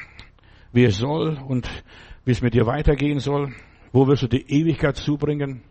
[0.72, 1.68] wie es soll und
[2.24, 3.52] wie es mit dir weitergehen soll.
[3.90, 5.62] Wo wirst du die Ewigkeit zubringen?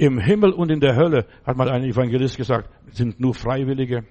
[0.00, 4.06] Im Himmel und in der Hölle, hat mal ein Evangelist gesagt, sind nur Freiwillige.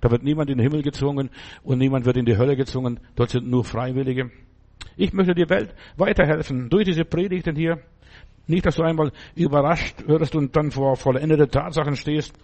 [0.00, 1.30] Da wird niemand in den Himmel gezwungen
[1.62, 2.98] und niemand wird in die Hölle gezwungen.
[3.14, 4.32] Dort sind nur Freiwillige.
[4.96, 7.78] Ich möchte dir Welt weiterhelfen durch diese Predigten hier.
[8.48, 12.34] Nicht, dass du einmal überrascht wirst und dann vor vollendete Tatsachen stehst.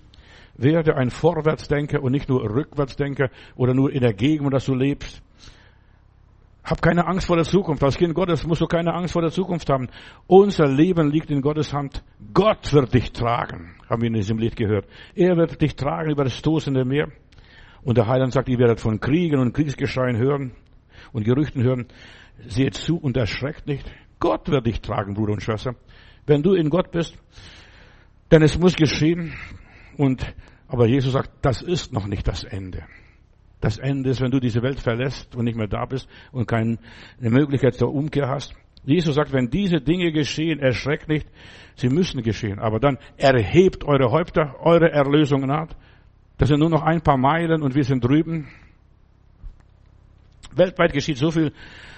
[0.56, 5.20] Werde ein Vorwärtsdenker und nicht nur Rückwärtsdenker oder nur in der Gegend, dass du lebst.
[6.64, 7.84] Hab keine Angst vor der Zukunft.
[7.84, 9.88] Als Kind Gottes musst du keine Angst vor der Zukunft haben.
[10.26, 12.02] Unser Leben liegt in Gottes Hand.
[12.32, 14.86] Gott wird dich tragen, haben wir in diesem Lied gehört.
[15.14, 17.08] Er wird dich tragen über das tosende Meer.
[17.82, 20.52] Und der Heiland sagt, ihr werdet von Kriegen und Kriegsgeschreien hören
[21.12, 21.86] und Gerüchten hören.
[22.46, 23.84] Seht zu und erschreckt nicht.
[24.18, 25.74] Gott wird dich tragen, Bruder und Schwester.
[26.24, 27.14] Wenn du in Gott bist,
[28.30, 29.34] denn es muss geschehen.
[29.98, 30.34] Und,
[30.66, 32.84] aber Jesus sagt, das ist noch nicht das Ende.
[33.64, 36.76] Das Ende ist, wenn du diese Welt verlässt und nicht mehr da bist und keine
[37.18, 38.54] Möglichkeit zur Umkehr hast.
[38.84, 41.26] Jesus sagt, wenn diese Dinge geschehen, erschreckt nicht,
[41.74, 42.58] sie müssen geschehen.
[42.58, 45.74] Aber dann erhebt eure Häupter, eure Erlösung naht.
[46.36, 48.48] Das sind nur noch ein paar Meilen und wir sind drüben.
[50.54, 51.50] Weltweit geschieht so viel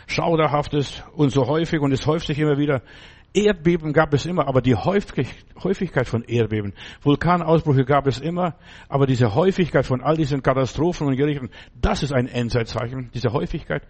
[0.07, 2.81] Schauderhaftes und so häufig und es häuft sich immer wieder.
[3.37, 6.73] Erdbeben gab es immer, aber die Häufigkeit von Erdbeben,
[7.03, 8.55] Vulkanausbrüche gab es immer,
[8.89, 13.87] aber diese Häufigkeit von all diesen Katastrophen und Gerichten, das ist ein Endzeitzeichen, diese Häufigkeit.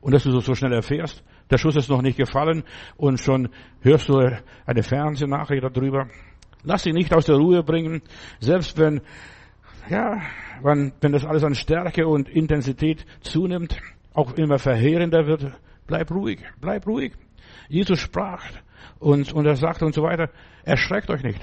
[0.00, 2.62] Und dass du so schnell erfährst, der Schuss ist noch nicht gefallen
[2.96, 3.48] und schon
[3.80, 4.20] hörst du
[4.64, 6.06] eine Fernsehnachricht darüber.
[6.62, 8.02] Lass dich nicht aus der Ruhe bringen,
[8.38, 9.00] selbst wenn,
[9.90, 10.20] ja,
[10.62, 13.80] wenn, wenn das alles an Stärke und Intensität zunimmt,
[14.14, 15.52] auch immer verheerender wird,
[15.88, 17.14] bleib ruhig, bleib ruhig.
[17.68, 18.44] Jesus sprach,
[18.98, 20.30] und, und er sagte und so weiter,
[20.64, 21.40] erschreckt euch nicht.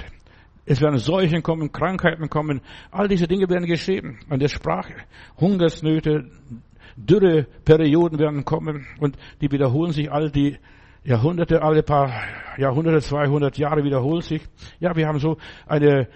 [0.66, 4.20] Es werden Seuchen kommen, Krankheiten kommen, all diese Dinge werden geschehen.
[4.30, 4.90] Und er sprach,
[5.38, 6.30] Hungersnöte,
[6.96, 10.58] Dürreperioden werden kommen und die wiederholen sich all die
[11.04, 12.14] Jahrhunderte, alle paar
[12.58, 14.42] Jahrhunderte, 200 Jahre wiederholen sich.
[14.80, 16.08] Ja, wir haben so eine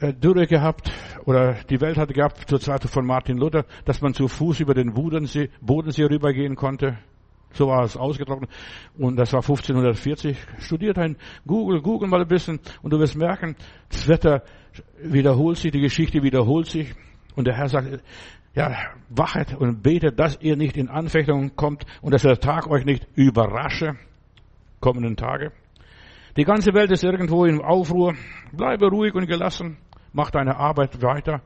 [0.00, 0.90] äh, Dürre gehabt
[1.26, 4.74] oder die Welt hatte gehabt zur Zeit von Martin Luther, dass man zu Fuß über
[4.74, 6.98] den Bodensee, Bodensee rübergehen konnte.
[7.52, 8.50] So war es ausgetrocknet.
[8.96, 10.36] Und das war 1540.
[10.58, 13.56] Studiert ein Google, Google mal ein bisschen und du wirst merken,
[13.90, 14.42] das Wetter
[15.02, 16.94] wiederholt sich, die Geschichte wiederholt sich.
[17.34, 18.02] Und der Herr sagt,
[18.54, 18.76] ja,
[19.08, 23.06] wachet und betet, dass ihr nicht in Anfechtung kommt und dass der Tag euch nicht
[23.14, 23.96] überrasche,
[24.80, 25.52] kommenden Tage.
[26.36, 28.14] Die ganze Welt ist irgendwo in Aufruhr.
[28.52, 29.76] Bleibe ruhig und gelassen.
[30.12, 31.42] Mach deine Arbeit weiter.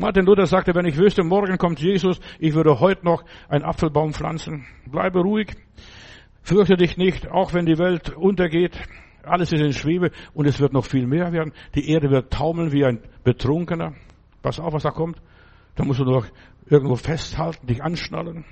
[0.00, 4.12] Martin Luther sagte, wenn ich wüsste, morgen kommt Jesus, ich würde heute noch einen Apfelbaum
[4.12, 4.64] pflanzen.
[4.86, 5.56] Bleibe ruhig,
[6.40, 8.78] fürchte dich nicht, auch wenn die Welt untergeht.
[9.24, 11.52] Alles ist in Schwebe und es wird noch viel mehr werden.
[11.74, 13.94] Die Erde wird taumeln wie ein Betrunkener.
[14.40, 15.20] Pass auf, was da kommt.
[15.74, 16.26] Da musst du noch
[16.66, 18.44] irgendwo festhalten, dich anschnallen.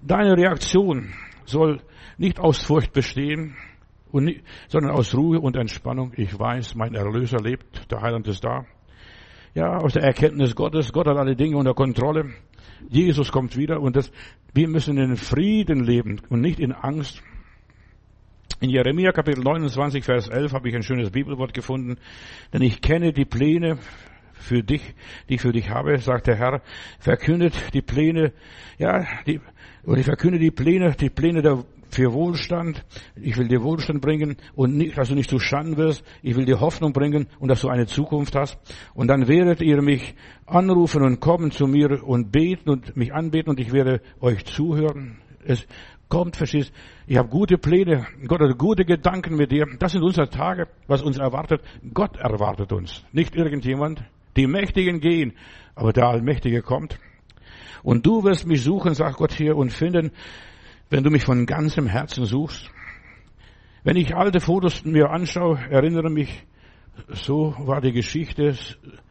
[0.00, 1.12] Deine Reaktion
[1.44, 1.80] soll
[2.18, 3.54] nicht aus Furcht bestehen,
[4.66, 6.12] sondern aus Ruhe und Entspannung.
[6.16, 8.66] Ich weiß, mein Erlöser lebt, der Heiland ist da.
[9.54, 10.92] Ja, aus der Erkenntnis Gottes.
[10.92, 12.30] Gott hat alle Dinge unter Kontrolle.
[12.88, 14.10] Jesus kommt wieder und das,
[14.54, 17.22] wir müssen in Frieden leben und nicht in Angst.
[18.60, 21.96] In Jeremia Kapitel 29, Vers 11 habe ich ein schönes Bibelwort gefunden.
[22.52, 23.78] Denn ich kenne die Pläne
[24.32, 24.94] für dich,
[25.28, 26.62] die ich für dich habe, sagt der Herr,
[26.98, 28.32] verkündet die Pläne,
[28.78, 29.40] ja, die,
[29.84, 31.62] oder ich verkünde die Pläne, die Pläne der,
[31.92, 32.84] für Wohlstand.
[33.14, 36.04] Ich will dir Wohlstand bringen und nicht, dass du nicht zu Schanden wirst.
[36.22, 38.58] Ich will dir Hoffnung bringen und dass du eine Zukunft hast.
[38.94, 40.14] Und dann werdet ihr mich
[40.46, 45.18] anrufen und kommen zu mir und beten und mich anbeten und ich werde euch zuhören.
[45.44, 45.66] Es
[46.08, 46.72] kommt, verstehst,
[47.06, 49.66] ich habe gute Pläne, Gott hat gute Gedanken mit dir.
[49.78, 51.60] Das sind unsere Tage, was uns erwartet.
[51.92, 54.02] Gott erwartet uns, nicht irgendjemand.
[54.36, 55.34] Die Mächtigen gehen,
[55.74, 56.98] aber der Allmächtige kommt.
[57.82, 60.12] Und du wirst mich suchen, sagt Gott hier, und finden,
[60.92, 62.70] wenn du mich von ganzem Herzen suchst.
[63.82, 66.44] Wenn ich alte Fotos mir anschaue, erinnere mich,
[67.08, 68.54] so war die Geschichte,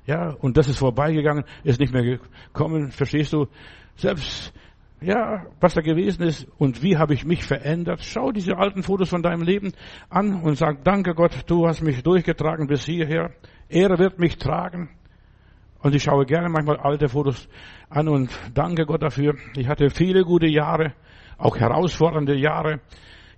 [0.06, 3.48] ja, und das ist vorbeigegangen, ist nicht mehr gekommen, verstehst du?
[3.96, 4.54] Selbst,
[5.02, 8.02] ja, was da gewesen ist und wie habe ich mich verändert.
[8.04, 9.74] Schau diese alten Fotos von deinem Leben
[10.12, 13.32] an und sag, danke Gott, du hast mich durchgetragen bis hierher.
[13.70, 14.89] Er wird mich tragen.
[15.80, 17.50] Und ich schaue gerne manchmal alte Fotos
[17.89, 19.34] an und danke Gott dafür.
[19.56, 20.94] Ich hatte viele gute Jahre,
[21.38, 22.80] auch herausfordernde Jahre.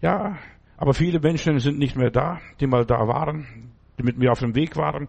[0.01, 0.38] Ja,
[0.77, 4.39] aber viele Menschen sind nicht mehr da, die mal da waren, die mit mir auf
[4.39, 5.08] dem Weg waren.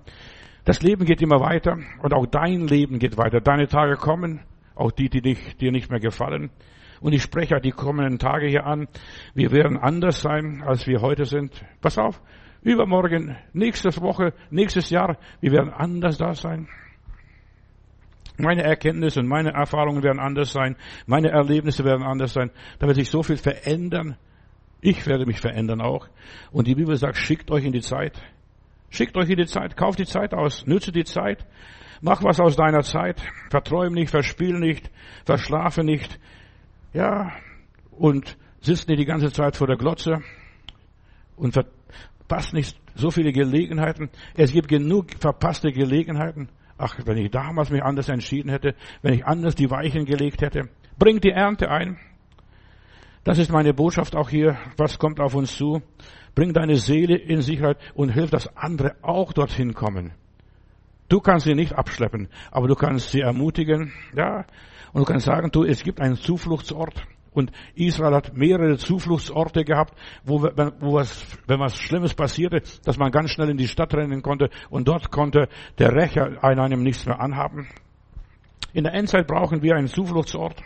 [0.64, 3.40] Das Leben geht immer weiter und auch dein Leben geht weiter.
[3.40, 4.40] Deine Tage kommen,
[4.74, 6.50] auch die, die dich, dir nicht mehr gefallen.
[7.00, 8.88] Und ich spreche die kommenden Tage hier an.
[9.34, 11.52] Wir werden anders sein, als wir heute sind.
[11.82, 12.22] Pass auf,
[12.62, 16.68] übermorgen, nächste Woche, nächstes Jahr, wir werden anders da sein.
[18.36, 20.76] Meine Erkenntnisse und meine Erfahrungen werden anders sein.
[21.06, 22.50] Meine Erlebnisse werden anders sein.
[22.78, 24.16] Da wird sich so viel verändern.
[24.80, 26.08] Ich werde mich verändern auch.
[26.50, 28.20] Und die Bibel sagt, schickt euch in die Zeit.
[28.90, 29.76] Schickt euch in die Zeit.
[29.76, 30.66] Kauft die Zeit aus.
[30.66, 31.46] Nütze die Zeit.
[32.00, 33.22] Mach was aus deiner Zeit.
[33.50, 34.90] Verträum nicht, verspiel nicht,
[35.24, 36.18] verschlafe nicht.
[36.92, 37.32] Ja.
[37.92, 40.20] Und sitzt nicht die ganze Zeit vor der Glotze
[41.36, 44.10] und verpasst nicht so viele Gelegenheiten.
[44.34, 46.48] Es gibt genug verpasste Gelegenheiten.
[46.76, 50.68] Ach, wenn ich damals mich anders entschieden hätte, wenn ich anders die Weichen gelegt hätte.
[50.98, 51.98] Bringt die Ernte ein.
[53.22, 54.58] Das ist meine Botschaft auch hier.
[54.76, 55.82] Was kommt auf uns zu?
[56.34, 60.12] Bring deine Seele in Sicherheit und hilf, dass andere auch dorthin kommen.
[61.08, 64.44] Du kannst sie nicht abschleppen, aber du kannst sie ermutigen, ja.
[64.92, 67.06] Und du kannst sagen, du, es gibt einen Zufluchtsort.
[67.34, 69.94] Und Israel hat mehrere Zufluchtsorte gehabt,
[70.24, 74.22] wo, wo was, wenn was Schlimmes passierte, dass man ganz schnell in die Stadt rennen
[74.22, 77.68] konnte und dort konnte der Rächer einem nichts mehr anhaben.
[78.72, 80.62] In der Endzeit brauchen wir einen Zufluchtsort.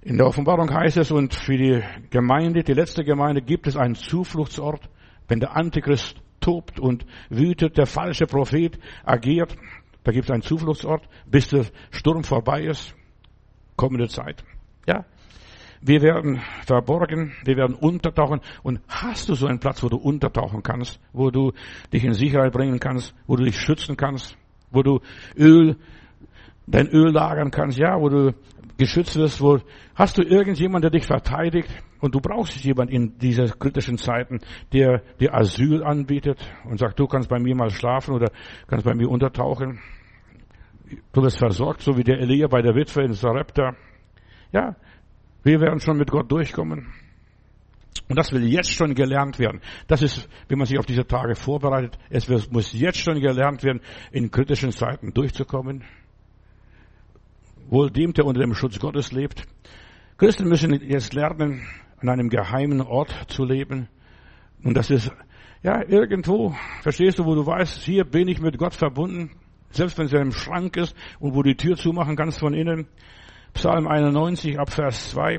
[0.00, 3.94] In der Offenbarung heißt es, und für die Gemeinde, die letzte Gemeinde, gibt es einen
[3.94, 4.88] Zufluchtsort,
[5.28, 9.56] wenn der Antichrist tobt und wütet, der falsche Prophet agiert,
[10.02, 12.94] da gibt es einen Zufluchtsort, bis der Sturm vorbei ist.
[13.76, 14.44] Kommende Zeit.
[14.86, 15.06] Ja,
[15.86, 18.40] wir werden verborgen, wir werden untertauchen.
[18.62, 21.52] Und hast du so einen Platz, wo du untertauchen kannst, wo du
[21.92, 24.36] dich in Sicherheit bringen kannst, wo du dich schützen kannst,
[24.70, 25.00] wo du
[25.36, 25.76] Öl,
[26.66, 28.34] dein Öl lagern kannst, ja, wo du
[28.78, 29.58] geschützt wirst, wo
[29.94, 31.68] hast du irgendjemand, der dich verteidigt
[32.00, 34.40] und du brauchst jemand in dieser kritischen Zeiten,
[34.72, 38.32] der dir Asyl anbietet und sagt, du kannst bei mir mal schlafen oder
[38.66, 39.80] kannst bei mir untertauchen.
[41.12, 43.76] Du wirst versorgt, so wie der Elia bei der Witwe in Sarepta.
[44.52, 44.76] Ja,
[45.44, 46.92] wir werden schon mit Gott durchkommen.
[48.08, 49.60] Und das will jetzt schon gelernt werden.
[49.86, 53.80] Das ist, wenn man sich auf diese Tage vorbereitet, es muss jetzt schon gelernt werden,
[54.12, 55.84] in kritischen Zeiten durchzukommen.
[57.68, 59.46] Wohl dem, der unter dem Schutz Gottes lebt.
[60.18, 61.66] Christen müssen jetzt lernen,
[61.98, 63.88] an einem geheimen Ort zu leben.
[64.62, 65.10] Und das ist,
[65.62, 69.30] ja, irgendwo, verstehst du, wo du weißt, hier bin ich mit Gott verbunden.
[69.70, 72.86] Selbst wenn es in einem Schrank ist und wo die Tür zumachen kannst von innen.
[73.54, 75.38] Psalm 91 ab Vers 2.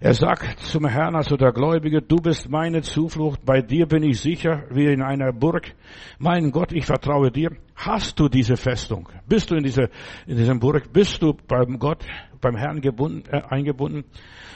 [0.00, 4.20] Er sagt zum Herrn, also der Gläubige, du bist meine Zuflucht, bei dir bin ich
[4.20, 5.74] sicher wie in einer Burg.
[6.18, 7.50] Mein Gott, ich vertraue dir.
[7.74, 9.08] Hast du diese Festung?
[9.26, 9.88] Bist du in dieser,
[10.26, 10.92] in diesem Burg?
[10.92, 12.04] Bist du beim Gott,
[12.40, 14.04] beim Herrn gebunden, äh, eingebunden?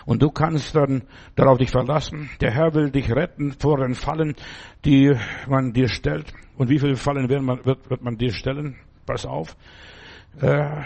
[0.06, 1.02] Und du kannst dann
[1.34, 2.30] darauf dich verlassen.
[2.40, 4.36] Der Herr will dich retten vor den Fallen,
[4.84, 5.14] die
[5.48, 6.32] man dir stellt.
[6.56, 8.76] Und wie viele Fallen wird man, wird, wird man dir stellen?
[9.04, 9.56] Pass auf
[10.40, 10.82] äh,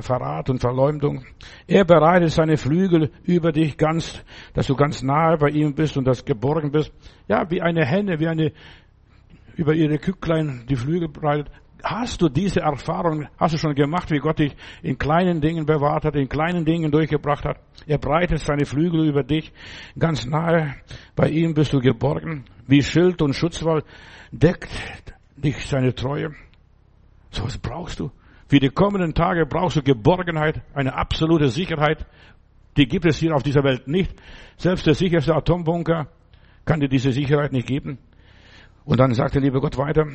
[0.00, 1.24] Verrat und Verleumdung.
[1.66, 4.22] Er bereitet seine Flügel über dich ganz,
[4.54, 6.92] dass du ganz nahe bei ihm bist und das geborgen bist.
[7.28, 8.52] Ja, wie eine Henne, wie eine
[9.56, 11.50] über ihre Kücklein die Flügel breitet.
[11.82, 16.06] Hast du diese Erfahrung, hast du schon gemacht, wie Gott dich in kleinen Dingen bewahrt
[16.06, 17.60] hat, in kleinen Dingen durchgebracht hat?
[17.86, 19.52] Er breitet seine Flügel über dich,
[19.98, 20.76] ganz nahe
[21.14, 22.46] bei ihm bist du geborgen.
[22.66, 23.84] Wie Schild und Schutzwall
[24.32, 24.70] deckt
[25.36, 26.34] dich seine Treue.
[27.30, 28.10] So was brauchst du.
[28.48, 32.06] Für die kommenden Tage brauchst du Geborgenheit, eine absolute Sicherheit.
[32.76, 34.14] Die gibt es hier auf dieser Welt nicht.
[34.56, 36.08] Selbst der sicherste Atombunker
[36.64, 37.98] kann dir diese Sicherheit nicht geben.
[38.84, 40.06] Und dann sagt der liebe Gott weiter,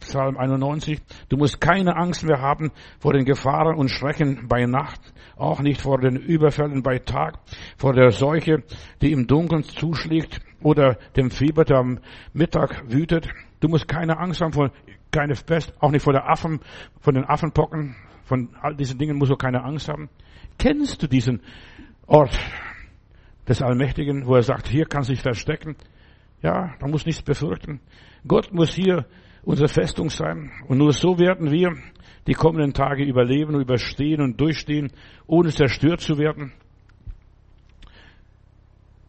[0.00, 1.00] Psalm 91.
[1.28, 5.00] Du musst keine Angst mehr haben vor den Gefahren und Schrecken bei Nacht,
[5.36, 7.38] auch nicht vor den Überfällen bei Tag,
[7.76, 8.64] vor der Seuche,
[9.00, 12.00] die im Dunkeln zuschlägt oder dem Fieber, der am
[12.32, 13.28] Mittag wütet.
[13.60, 14.72] Du musst keine Angst haben vor
[15.16, 16.60] keine Pest, auch nicht vor der Affen,
[17.00, 20.10] von den Affenpocken, von all diesen Dingen musst du keine Angst haben.
[20.58, 21.40] Kennst du diesen
[22.06, 22.38] Ort
[23.48, 25.76] des Allmächtigen, wo er sagt, hier kann sich verstecken?
[26.42, 27.80] Ja, man muss nichts befürchten.
[28.26, 29.06] Gott muss hier
[29.42, 30.50] unsere Festung sein.
[30.68, 31.72] Und nur so werden wir
[32.26, 34.92] die kommenden Tage überleben überstehen und durchstehen,
[35.26, 36.52] ohne zerstört zu werden.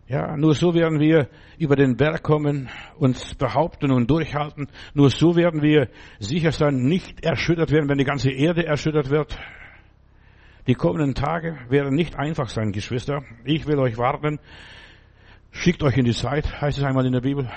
[0.10, 4.68] Ja, nur so werden wir über den Berg kommen, uns behaupten und durchhalten.
[4.94, 5.90] Nur so werden wir
[6.20, 9.38] sicher sein, nicht erschüttert werden, wenn die ganze Erde erschüttert wird.
[10.66, 13.24] Die kommenden Tage werden nicht einfach sein, Geschwister.
[13.44, 14.40] Ich will euch warnen.
[15.52, 17.50] Schickt euch in die Zeit, heißt es einmal in der Bibel.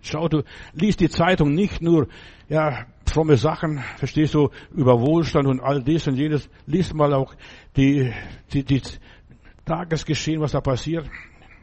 [0.00, 2.06] Schau, du liest die Zeitung nicht nur,
[2.48, 6.48] ja, fromme Sachen, verstehst du, über Wohlstand und all dies und jenes.
[6.66, 7.34] Lies mal auch
[7.76, 8.12] die,
[8.52, 8.82] die, die
[9.64, 11.10] Tagesgeschehen, was da passiert.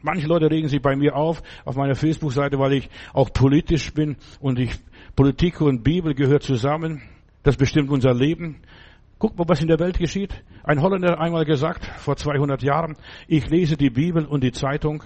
[0.05, 4.17] Manche Leute regen sich bei mir auf, auf meiner Facebook-Seite, weil ich auch politisch bin
[4.39, 4.71] und ich,
[5.15, 7.01] Politik und Bibel gehört zusammen.
[7.41, 8.57] Das bestimmt unser Leben.
[9.17, 10.43] Guck mal, was in der Welt geschieht.
[10.63, 15.03] Ein Holländer einmal gesagt, vor 200 Jahren, ich lese die Bibel und die Zeitung.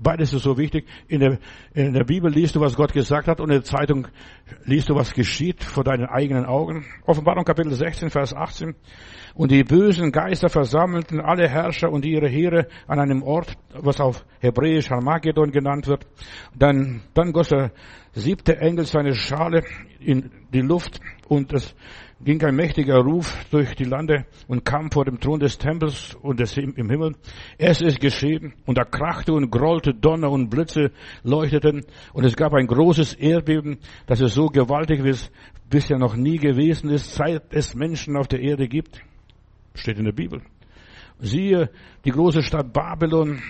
[0.00, 0.86] Beides ist so wichtig.
[1.08, 1.38] In der,
[1.74, 4.06] in der Bibel liest du, was Gott gesagt hat und in der Zeitung
[4.64, 6.86] liest du, was geschieht vor deinen eigenen Augen.
[7.04, 8.76] Offenbarung Kapitel 16, Vers 18.
[9.34, 14.24] Und die bösen Geister versammelten alle Herrscher und ihre Heere an einem Ort, was auf
[14.40, 16.06] Hebräisch Harmagedon genannt wird.
[16.56, 17.72] Dann, dann goss der
[18.12, 19.64] siebte Engel seine Schale
[20.00, 21.74] in die Luft und es
[22.20, 26.40] ging ein mächtiger Ruf durch die Lande und kam vor dem Thron des Tempels und
[26.40, 27.14] des im Himmel.
[27.58, 30.90] Es ist geschehen und da krachte und grollte Donner und Blitze
[31.22, 35.30] leuchteten und es gab ein großes Erdbeben, das es so gewaltig ist,
[35.70, 39.00] bisher noch nie gewesen ist, seit es Menschen auf der Erde gibt.
[39.74, 40.42] Steht in der Bibel.
[41.20, 41.70] Siehe,
[42.04, 43.40] die große Stadt Babylon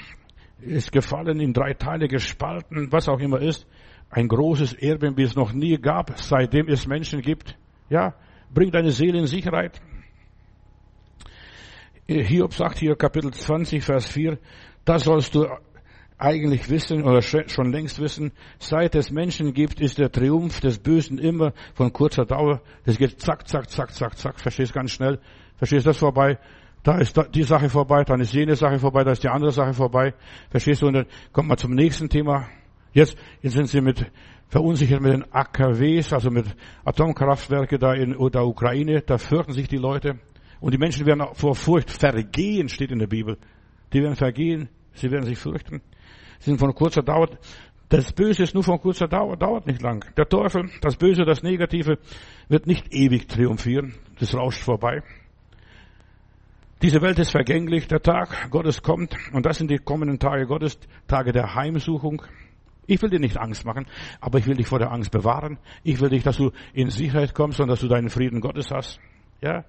[0.61, 3.67] ist gefallen, in drei Teile gespalten, was auch immer ist.
[4.11, 7.57] Ein großes Erdbeben, wie es noch nie gab, seitdem es Menschen gibt.
[7.91, 8.15] Ja,
[8.53, 9.81] Bring deine Seele in Sicherheit.
[12.07, 14.39] Hiob sagt hier Kapitel 20, Vers 4,
[14.85, 15.47] das sollst du
[16.17, 21.19] eigentlich wissen oder schon längst wissen, seit es Menschen gibt, ist der Triumph des Bösen
[21.19, 22.61] immer von kurzer Dauer.
[22.85, 25.21] Das geht zack, zack, zack, zack, zack, verstehst ganz schnell,
[25.57, 26.39] verstehst das vorbei,
[26.83, 29.75] da ist die Sache vorbei, dann ist jene Sache vorbei, da ist die andere Sache
[29.75, 30.15] vorbei,
[30.51, 32.49] verstehst du, und dann kommt man zum nächsten Thema.
[32.93, 34.11] Jetzt, jetzt sind sie mit
[34.49, 36.47] verunsichert mit den AKWs, also mit
[36.85, 39.03] Atomkraftwerke da in der Ukraine.
[39.03, 40.19] Da fürchten sich die Leute.
[40.61, 43.39] Und die Menschen werden vor Furcht vergehen, steht in der Bibel.
[43.93, 45.81] Die werden vergehen, sie werden sich fürchten.
[46.41, 47.29] Sie sind von kurzer Dauer.
[47.89, 50.05] Das Böse ist nur von kurzer Dauer, dauert nicht lang.
[50.17, 51.99] Der Teufel, das Böse, das Negative,
[52.49, 53.95] wird nicht ewig triumphieren.
[54.19, 55.03] Das rauscht vorbei.
[56.83, 57.89] Diese Welt ist vergänglich.
[57.89, 59.17] Der Tag Gottes kommt.
[59.33, 62.23] Und das sind die kommenden Tage Gottes, Tage der Heimsuchung.
[62.89, 63.87] Ich will dir nicht Angst machen,
[64.21, 65.59] aber ich will dich vor der Angst bewahren.
[65.85, 68.99] Ich will dich, dass du in Sicherheit kommst und dass du deinen Frieden Gottes hast.
[69.43, 69.65] Ja?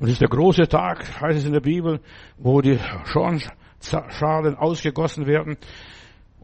[0.00, 2.00] Und es ist der große Tag, heißt es in der Bibel,
[2.38, 5.58] wo die Schornschalen ausgegossen werden.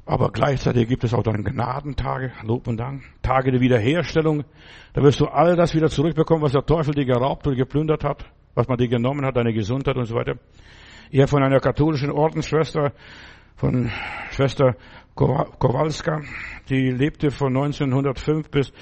[0.05, 4.45] Aber gleichzeitig gibt es auch dann Gnadentage, Lob und Dank, Tage der Wiederherstellung.
[4.93, 8.25] Da wirst du all das wieder zurückbekommen, was der Teufel dir geraubt oder geplündert hat,
[8.55, 10.37] was man dir genommen hat, deine Gesundheit und so weiter.
[11.11, 12.93] Ich habe von einer katholischen Ordensschwester,
[13.57, 13.91] von
[14.31, 14.77] Schwester
[15.17, 16.21] Kowalska,
[16.69, 18.73] die lebte von 1905 bis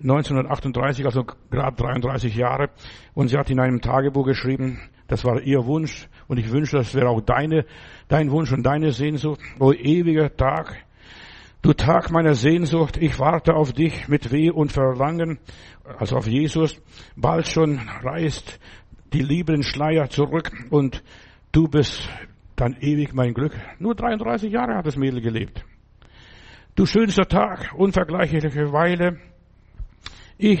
[0.00, 2.70] 1938, also gerade 33 Jahre.
[3.12, 6.94] Und sie hat in einem Tagebuch geschrieben, das war ihr Wunsch und ich wünsche, das
[6.94, 7.66] wäre auch deine,
[8.06, 9.40] dein Wunsch und deine Sehnsucht.
[9.58, 10.76] O ewiger Tag,
[11.62, 15.40] du Tag meiner Sehnsucht, ich warte auf dich mit Weh und Verlangen,
[15.98, 16.80] also auf Jesus.
[17.16, 18.60] Bald schon reißt
[19.12, 21.02] die lieben Schleier zurück und
[21.50, 22.08] du bist
[22.54, 23.54] dann ewig mein Glück.
[23.80, 25.64] Nur 33 Jahre hat das Mädel gelebt.
[26.76, 29.18] Du schönster Tag, unvergleichliche Weile.
[30.38, 30.60] Ich,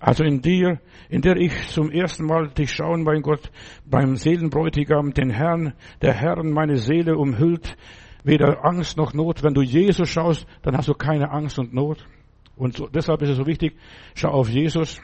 [0.00, 3.52] also in dir, in der ich zum ersten Mal dich schauen, mein Gott,
[3.86, 7.76] beim Seelenbräutigam, den Herrn, der Herrn meine Seele umhüllt,
[8.24, 9.44] weder Angst noch Not.
[9.44, 12.04] Wenn du Jesus schaust, dann hast du keine Angst und Not.
[12.56, 13.76] Und so, deshalb ist es so wichtig,
[14.16, 15.00] schau auf Jesus.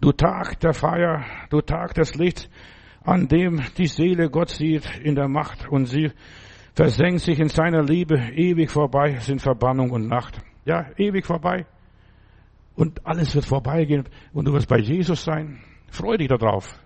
[0.00, 2.48] Du Tag der Feier, du Tag des Lichts,
[3.02, 6.10] an dem die Seele Gott sieht in der Macht und sie
[6.74, 10.38] versenkt sich in seiner Liebe, ewig vorbei sind Verbannung und Nacht.
[10.64, 11.66] Ja, ewig vorbei.
[12.74, 15.60] Und alles wird vorbeigehen und du wirst bei Jesus sein.
[15.90, 16.78] Freu dich darauf.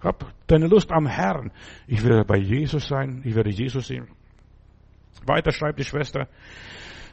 [0.00, 1.50] Hab deine Lust am Herrn.
[1.86, 3.22] Ich werde bei Jesus sein.
[3.24, 4.08] Ich werde Jesus sehen.
[5.26, 6.28] Weiter schreibt die Schwester.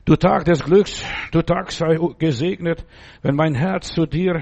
[0.06, 2.86] Du Tag des Glücks, du Tag sei gesegnet,
[3.24, 4.42] wenn mein Herz zu dir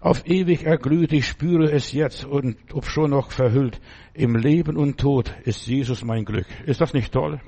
[0.00, 3.80] auf ewig erglüht, ich spüre es jetzt und ob schon noch verhüllt.
[4.14, 6.46] Im Leben und Tod ist Jesus mein Glück.
[6.64, 7.40] Ist das nicht toll?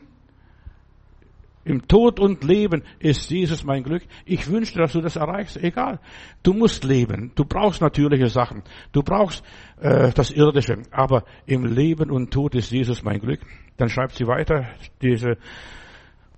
[1.64, 4.02] Im Tod und Leben ist Jesus mein Glück.
[4.24, 5.56] Ich wünsche, dass du das erreichst.
[5.56, 6.00] Egal.
[6.42, 7.30] Du musst leben.
[7.36, 8.62] Du brauchst natürliche Sachen.
[8.90, 9.44] Du brauchst
[9.80, 10.78] äh, das Irdische.
[10.90, 13.40] Aber im Leben und Tod ist Jesus mein Glück.
[13.76, 14.66] Dann schreibt sie weiter,
[15.00, 15.38] diese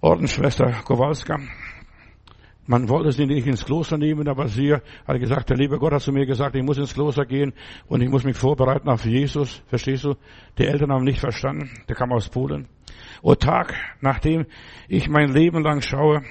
[0.01, 1.41] Ordensschwester Kowalska.
[2.67, 6.01] Man wollte sie nicht ins Kloster nehmen, aber sie hat gesagt, der liebe Gott hat
[6.01, 7.53] zu mir gesagt, ich muss ins Kloster gehen
[7.89, 9.63] und ich muss mich vorbereiten auf Jesus.
[9.67, 10.15] Verstehst du?
[10.59, 11.71] Die Eltern haben nicht verstanden.
[11.89, 12.69] Der kam aus Polen.
[13.23, 14.47] O Tag, nachdem
[14.89, 16.23] ich mein Leben lang schaue,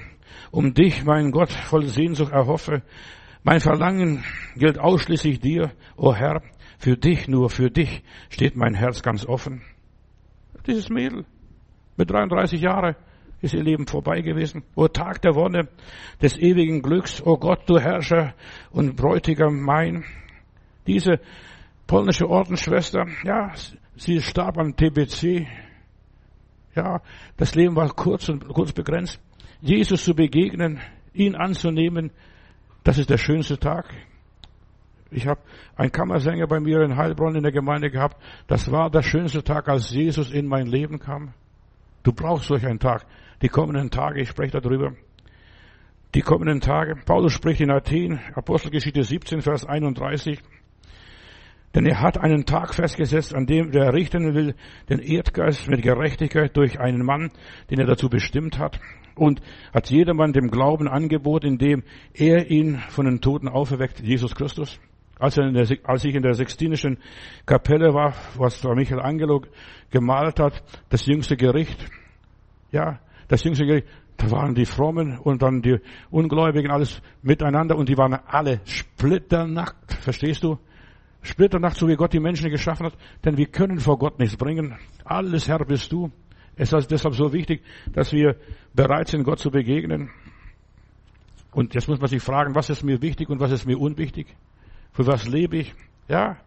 [0.50, 2.82] um dich, mein Gott, voll Sehnsucht erhoffe,
[3.44, 4.24] mein Verlangen
[4.56, 6.42] gilt ausschließlich dir, o Herr.
[6.78, 9.62] Für dich, nur für dich steht mein Herz ganz offen.
[10.66, 11.24] Dieses Mädel
[11.96, 12.96] mit 33 Jahren
[13.44, 14.64] ist ihr Leben vorbei gewesen.
[14.74, 15.68] O Tag der Wonne,
[16.22, 18.34] des ewigen Glücks, o Gott, du Herrscher
[18.70, 20.04] und Bräutigam mein.
[20.86, 21.20] Diese
[21.86, 23.52] polnische Ordensschwester, ja,
[23.96, 25.46] sie starb am TBC.
[26.74, 27.02] Ja,
[27.36, 29.20] das Leben war kurz und kurz begrenzt.
[29.60, 30.80] Jesus zu begegnen,
[31.12, 32.10] ihn anzunehmen,
[32.82, 33.94] das ist der schönste Tag.
[35.10, 35.40] Ich habe
[35.76, 38.16] einen Kammersänger bei mir in Heilbronn in der Gemeinde gehabt.
[38.46, 41.34] Das war der schönste Tag, als Jesus in mein Leben kam.
[42.04, 43.06] Du brauchst solch einen Tag.
[43.42, 44.92] Die kommenden Tage, ich spreche darüber.
[46.14, 46.94] Die kommenden Tage.
[47.04, 50.38] Paulus spricht in Athen, Apostelgeschichte 17, Vers 31.
[51.74, 54.54] Denn er hat einen Tag festgesetzt, an dem er richten will,
[54.88, 57.30] den Erdgeist mit Gerechtigkeit durch einen Mann,
[57.70, 58.78] den er dazu bestimmt hat.
[59.16, 59.40] Und
[59.72, 61.82] hat jedermann dem Glauben angeboten, indem
[62.12, 64.78] er ihn von den Toten auferweckt, Jesus Christus.
[65.18, 66.98] Als, der, als, ich in der Sextinischen
[67.46, 69.42] Kapelle war, was Michelangelo
[69.90, 71.86] gemalt hat, das jüngste Gericht,
[72.72, 72.98] ja,
[73.28, 73.86] das jüngste Gericht,
[74.16, 75.78] da waren die Frommen und dann die
[76.10, 80.58] Ungläubigen alles miteinander und die waren alle splitternackt, verstehst du?
[81.22, 84.76] Splitternackt, so wie Gott die Menschen geschaffen hat, denn wir können vor Gott nichts bringen.
[85.04, 86.10] Alles Herr bist du.
[86.56, 87.62] Es ist deshalb so wichtig,
[87.92, 88.36] dass wir
[88.74, 90.10] bereit sind, Gott zu begegnen.
[91.50, 94.26] Und jetzt muss man sich fragen, was ist mir wichtig und was ist mir unwichtig?
[94.94, 95.74] Für was lebe ich?
[96.08, 96.38] Ja.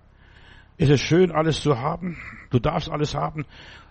[0.77, 2.17] Ist es schön, alles zu haben?
[2.49, 3.45] Du darfst alles haben.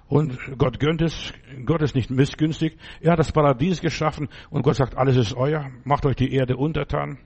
[0.08, 1.32] Und Gott gönnt es.
[1.64, 2.78] Gott ist nicht missgünstig.
[3.00, 5.70] Er hat das Paradies geschaffen und Gott sagt, alles ist euer.
[5.84, 7.18] Macht euch die Erde untertan.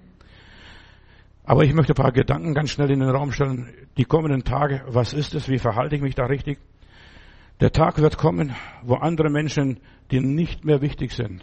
[1.45, 3.69] Aber ich möchte ein paar Gedanken ganz schnell in den Raum stellen.
[3.97, 5.49] Die kommenden Tage, was ist es?
[5.49, 6.59] Wie verhalte ich mich da richtig?
[7.61, 9.79] Der Tag wird kommen, wo andere Menschen,
[10.11, 11.43] die nicht mehr wichtig sind.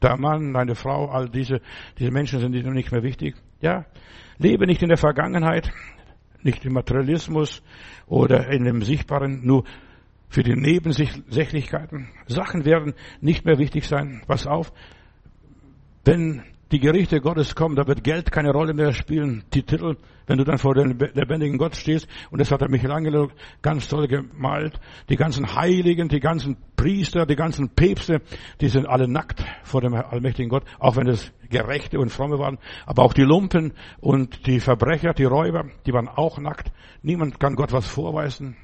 [0.00, 1.60] Der Mann, deine Frau, all diese,
[1.98, 3.34] diese Menschen sind nicht mehr wichtig.
[3.60, 3.86] Ja,
[4.38, 5.72] Lebe nicht in der Vergangenheit,
[6.42, 7.62] nicht im Materialismus
[8.06, 9.64] oder in dem Sichtbaren, nur
[10.28, 12.08] für die Nebensächlichkeiten.
[12.26, 14.22] Sachen werden nicht mehr wichtig sein.
[14.26, 14.72] Pass auf,
[16.04, 16.42] wenn
[16.72, 19.44] die Gerichte Gottes kommen, da wird Geld keine Rolle mehr spielen.
[19.54, 19.96] Die Titel,
[20.26, 23.30] wenn du dann vor dem lebendigen Gott stehst, und das hat der Michelangelo
[23.62, 28.20] ganz toll gemalt, die ganzen Heiligen, die ganzen Priester, die ganzen Päpste,
[28.60, 32.58] die sind alle nackt vor dem allmächtigen Gott, auch wenn es Gerechte und Fromme waren,
[32.84, 36.72] aber auch die Lumpen und die Verbrecher, die Räuber, die waren auch nackt.
[37.02, 38.56] Niemand kann Gott was vorweisen.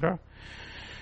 [0.00, 0.18] Ja,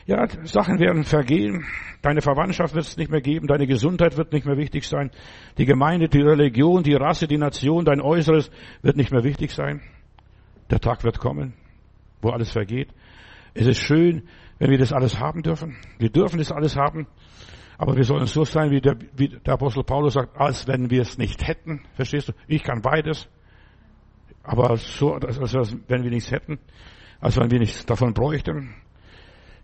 [0.08, 1.66] ja, Sachen werden vergehen.
[2.00, 3.46] Deine Verwandtschaft wird es nicht mehr geben.
[3.46, 5.10] Deine Gesundheit wird nicht mehr wichtig sein.
[5.58, 8.50] Die Gemeinde, die Religion, die Rasse, die Nation, dein Äußeres
[8.80, 9.82] wird nicht mehr wichtig sein.
[10.70, 11.52] Der Tag wird kommen,
[12.22, 12.88] wo alles vergeht.
[13.52, 14.22] Es ist schön,
[14.58, 15.76] wenn wir das alles haben dürfen.
[15.98, 17.06] Wir dürfen das alles haben.
[17.76, 21.02] Aber wir sollen so sein, wie der, wie der Apostel Paulus sagt, als wenn wir
[21.02, 21.82] es nicht hätten.
[21.96, 22.32] Verstehst du?
[22.46, 23.28] Ich kann beides.
[24.42, 26.58] Aber so, als, als wenn wir nichts hätten.
[27.20, 28.74] Als wenn wir nichts davon bräuchten.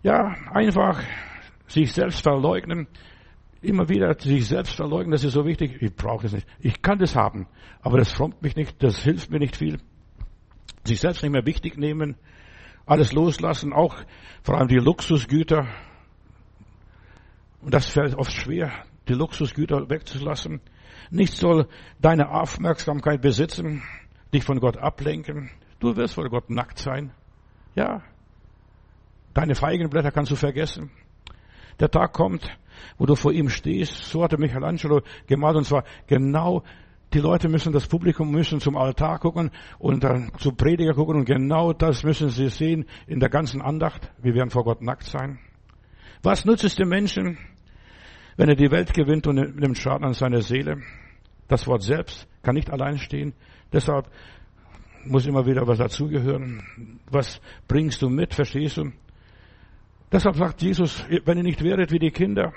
[0.05, 1.01] Ja, einfach
[1.65, 2.87] sich selbst verleugnen.
[3.63, 5.81] Immer wieder sich selbst verleugnen, das ist so wichtig.
[5.81, 6.47] Ich brauche das nicht.
[6.59, 7.47] Ich kann das haben,
[7.81, 9.79] aber das frommt mich nicht, das hilft mir nicht viel.
[10.83, 12.17] Sich selbst nicht mehr wichtig nehmen,
[12.85, 13.95] alles loslassen, auch
[14.43, 15.67] vor allem die Luxusgüter.
[17.61, 18.71] Und das fällt oft schwer,
[19.07, 20.61] die Luxusgüter wegzulassen.
[21.09, 21.67] Nichts soll
[21.99, 23.81] deine Aufmerksamkeit besitzen,
[24.31, 25.49] dich von Gott ablenken.
[25.79, 27.11] Du wirst vor Gott nackt sein.
[27.73, 28.03] Ja,
[29.35, 30.89] Deine Feigenblätter kannst du vergessen.
[31.81, 32.57] Der Tag kommt,
[32.97, 33.93] wo du vor ihm stehst.
[34.05, 36.63] So hatte Michelangelo gemalt und zwar genau
[37.13, 41.25] die Leute müssen, das Publikum müssen zum Altar gucken und dann zum Prediger gucken und
[41.25, 44.09] genau das müssen sie sehen in der ganzen Andacht.
[44.21, 45.37] Wir werden vor Gott nackt sein.
[46.23, 47.37] Was nützt es dem Menschen,
[48.37, 50.81] wenn er die Welt gewinnt und nimmt Schaden an seiner Seele?
[51.49, 53.33] Das Wort selbst kann nicht allein stehen.
[53.73, 54.09] Deshalb
[55.03, 56.99] muss immer wieder was dazugehören.
[57.11, 58.91] Was bringst du mit, verstehst du?
[60.15, 62.53] Deshalb sagt Jesus, wenn ihr nicht wäret wie die Kinder,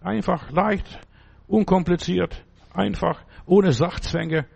[0.00, 0.98] einfach leicht
[1.46, 2.42] Unkompliziert,
[2.72, 4.46] einfach, ohne Sachzwänge.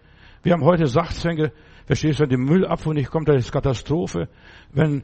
[0.42, 1.52] Wir haben heute Sachzwänge.
[1.84, 4.30] Verstehst du, wenn die Müllabfuhr nicht kommt, dann ist Katastrophe.
[4.72, 5.02] Wenn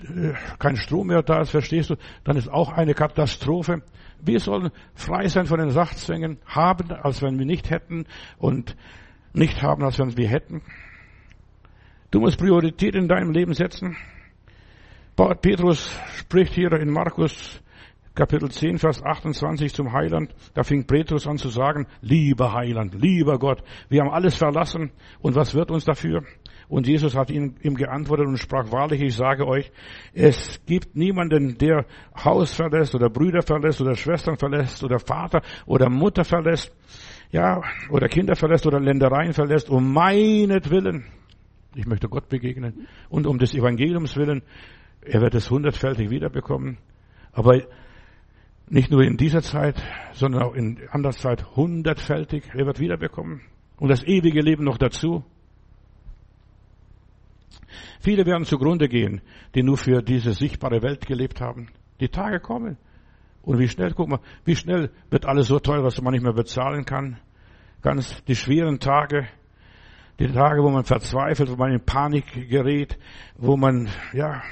[0.00, 3.82] äh, kein Strom mehr da ist, verstehst du, dann ist auch eine Katastrophe.
[4.22, 8.06] Wir sollen frei sein von den Sachzwängen, haben, als wenn wir nicht hätten
[8.38, 8.76] und
[9.34, 10.62] nicht haben, als wenn wir hätten.
[12.10, 13.94] Du musst Priorität in deinem Leben setzen.
[15.18, 17.60] Petrus spricht hier in Markus
[18.14, 20.32] Kapitel 10, Vers 28 zum Heiland.
[20.54, 25.34] Da fing Petrus an zu sagen, lieber Heiland, lieber Gott, wir haben alles verlassen und
[25.34, 26.22] was wird uns dafür?
[26.68, 29.72] Und Jesus hat ihm, ihm geantwortet und sprach, wahrlich, ich sage euch,
[30.12, 31.86] es gibt niemanden, der
[32.24, 36.72] Haus verlässt oder Brüder verlässt oder Schwestern verlässt oder Vater oder Mutter verlässt,
[37.32, 37.60] ja,
[37.90, 41.06] oder Kinder verlässt oder Ländereien verlässt, um meinetwillen.
[41.74, 44.42] Ich möchte Gott begegnen und um des Evangeliums willen.
[45.02, 46.78] Er wird es hundertfältig wiederbekommen.
[47.32, 47.62] Aber
[48.68, 49.82] nicht nur in dieser Zeit,
[50.12, 52.44] sondern auch in anderer Zeit hundertfältig.
[52.54, 53.40] Er wird wiederbekommen.
[53.78, 55.24] Und das ewige Leben noch dazu.
[58.00, 59.20] Viele werden zugrunde gehen,
[59.54, 61.68] die nur für diese sichtbare Welt gelebt haben.
[62.00, 62.76] Die Tage kommen.
[63.42, 66.32] Und wie schnell, guck mal, wie schnell wird alles so teuer, was man nicht mehr
[66.32, 67.18] bezahlen kann.
[67.82, 69.26] Ganz die schweren Tage,
[70.18, 72.98] die Tage, wo man verzweifelt, wo man in Panik gerät,
[73.36, 74.42] wo man, ja,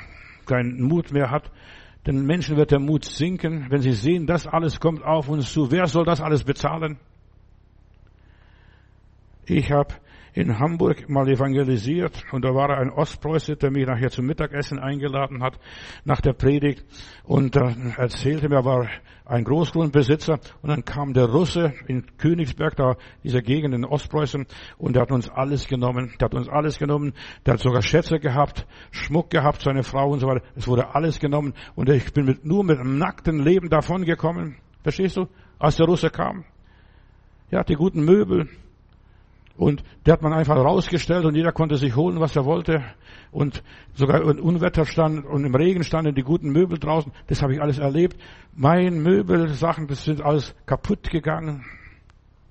[0.47, 1.51] keinen Mut mehr hat.
[2.07, 5.71] Den Menschen wird der Mut sinken, wenn sie sehen, das alles kommt auf uns zu.
[5.73, 6.99] Wer soll das alles bezahlen?
[9.45, 9.95] Ich habe
[10.37, 12.24] in Hamburg mal evangelisiert.
[12.30, 15.59] Und da war ein Ostpreuße, der mich nachher zum Mittagessen eingeladen hat
[16.05, 16.84] nach der Predigt.
[17.24, 18.89] Und da erzählte mir, er war
[19.24, 20.39] ein Großgrundbesitzer.
[20.61, 24.47] Und dann kam der Russe in Königsberg, da dieser Gegend in Ostpreußen.
[24.76, 27.14] Und der hat uns alles genommen, der hat uns alles genommen,
[27.47, 31.18] der hat sogar Schätze gehabt, Schmuck gehabt, seine Frau und so weiter, es wurde alles
[31.18, 31.55] genommen.
[31.74, 35.28] Und ich bin mit, nur mit einem nackten Leben davon gekommen, verstehst du,
[35.59, 36.45] als der Russe kam.
[37.51, 38.49] Ja, die guten Möbel,
[39.57, 42.85] und der hat man einfach rausgestellt und jeder konnte sich holen, was er wollte.
[43.31, 43.63] Und
[43.95, 47.13] sogar in Unwetter stand und im Regen standen die guten Möbel draußen.
[47.27, 48.17] Das habe ich alles erlebt.
[48.55, 51.65] Mein Möbelsachen, das sind alles kaputt gegangen.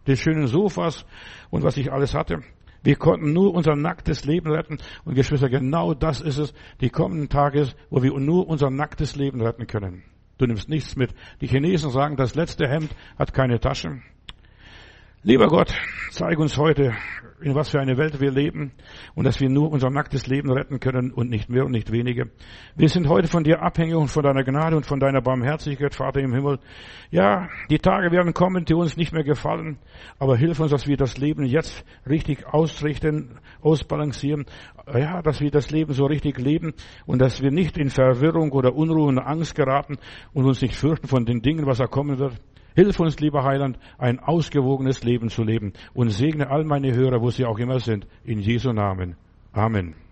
[0.07, 1.05] Die schönen Sofas
[1.49, 2.41] und was ich alles hatte.
[2.83, 4.77] Wir konnten nur unser nacktes Leben retten.
[5.05, 9.41] Und Geschwister, genau das ist es, die kommenden Tage, wo wir nur unser nacktes Leben
[9.41, 10.03] retten können.
[10.37, 11.13] Du nimmst nichts mit.
[11.41, 14.01] Die Chinesen sagen, das letzte Hemd hat keine Tasche.
[15.27, 15.73] Lieber Gott,
[16.11, 16.93] zeig uns heute,
[17.41, 18.73] in was für eine Welt wir leben
[19.15, 22.25] und dass wir nur unser nacktes Leben retten können und nicht mehr und nicht weniger.
[22.75, 26.19] Wir sind heute von dir abhängig und von deiner Gnade und von deiner Barmherzigkeit, Vater
[26.19, 26.59] im Himmel.
[27.09, 29.79] Ja, die Tage werden kommen, die uns nicht mehr gefallen,
[30.19, 34.45] aber hilf uns, dass wir das Leben jetzt richtig ausrichten, ausbalancieren.
[34.93, 36.75] Ja, dass wir das Leben so richtig leben
[37.07, 39.97] und dass wir nicht in Verwirrung oder Unruhe und Angst geraten
[40.33, 42.39] und uns nicht fürchten von den Dingen, was da kommen wird.
[42.75, 47.29] Hilf uns, lieber Heiland, ein ausgewogenes Leben zu leben und segne all meine Hörer, wo
[47.29, 49.15] sie auch immer sind, in Jesu Namen.
[49.53, 50.04] Amen.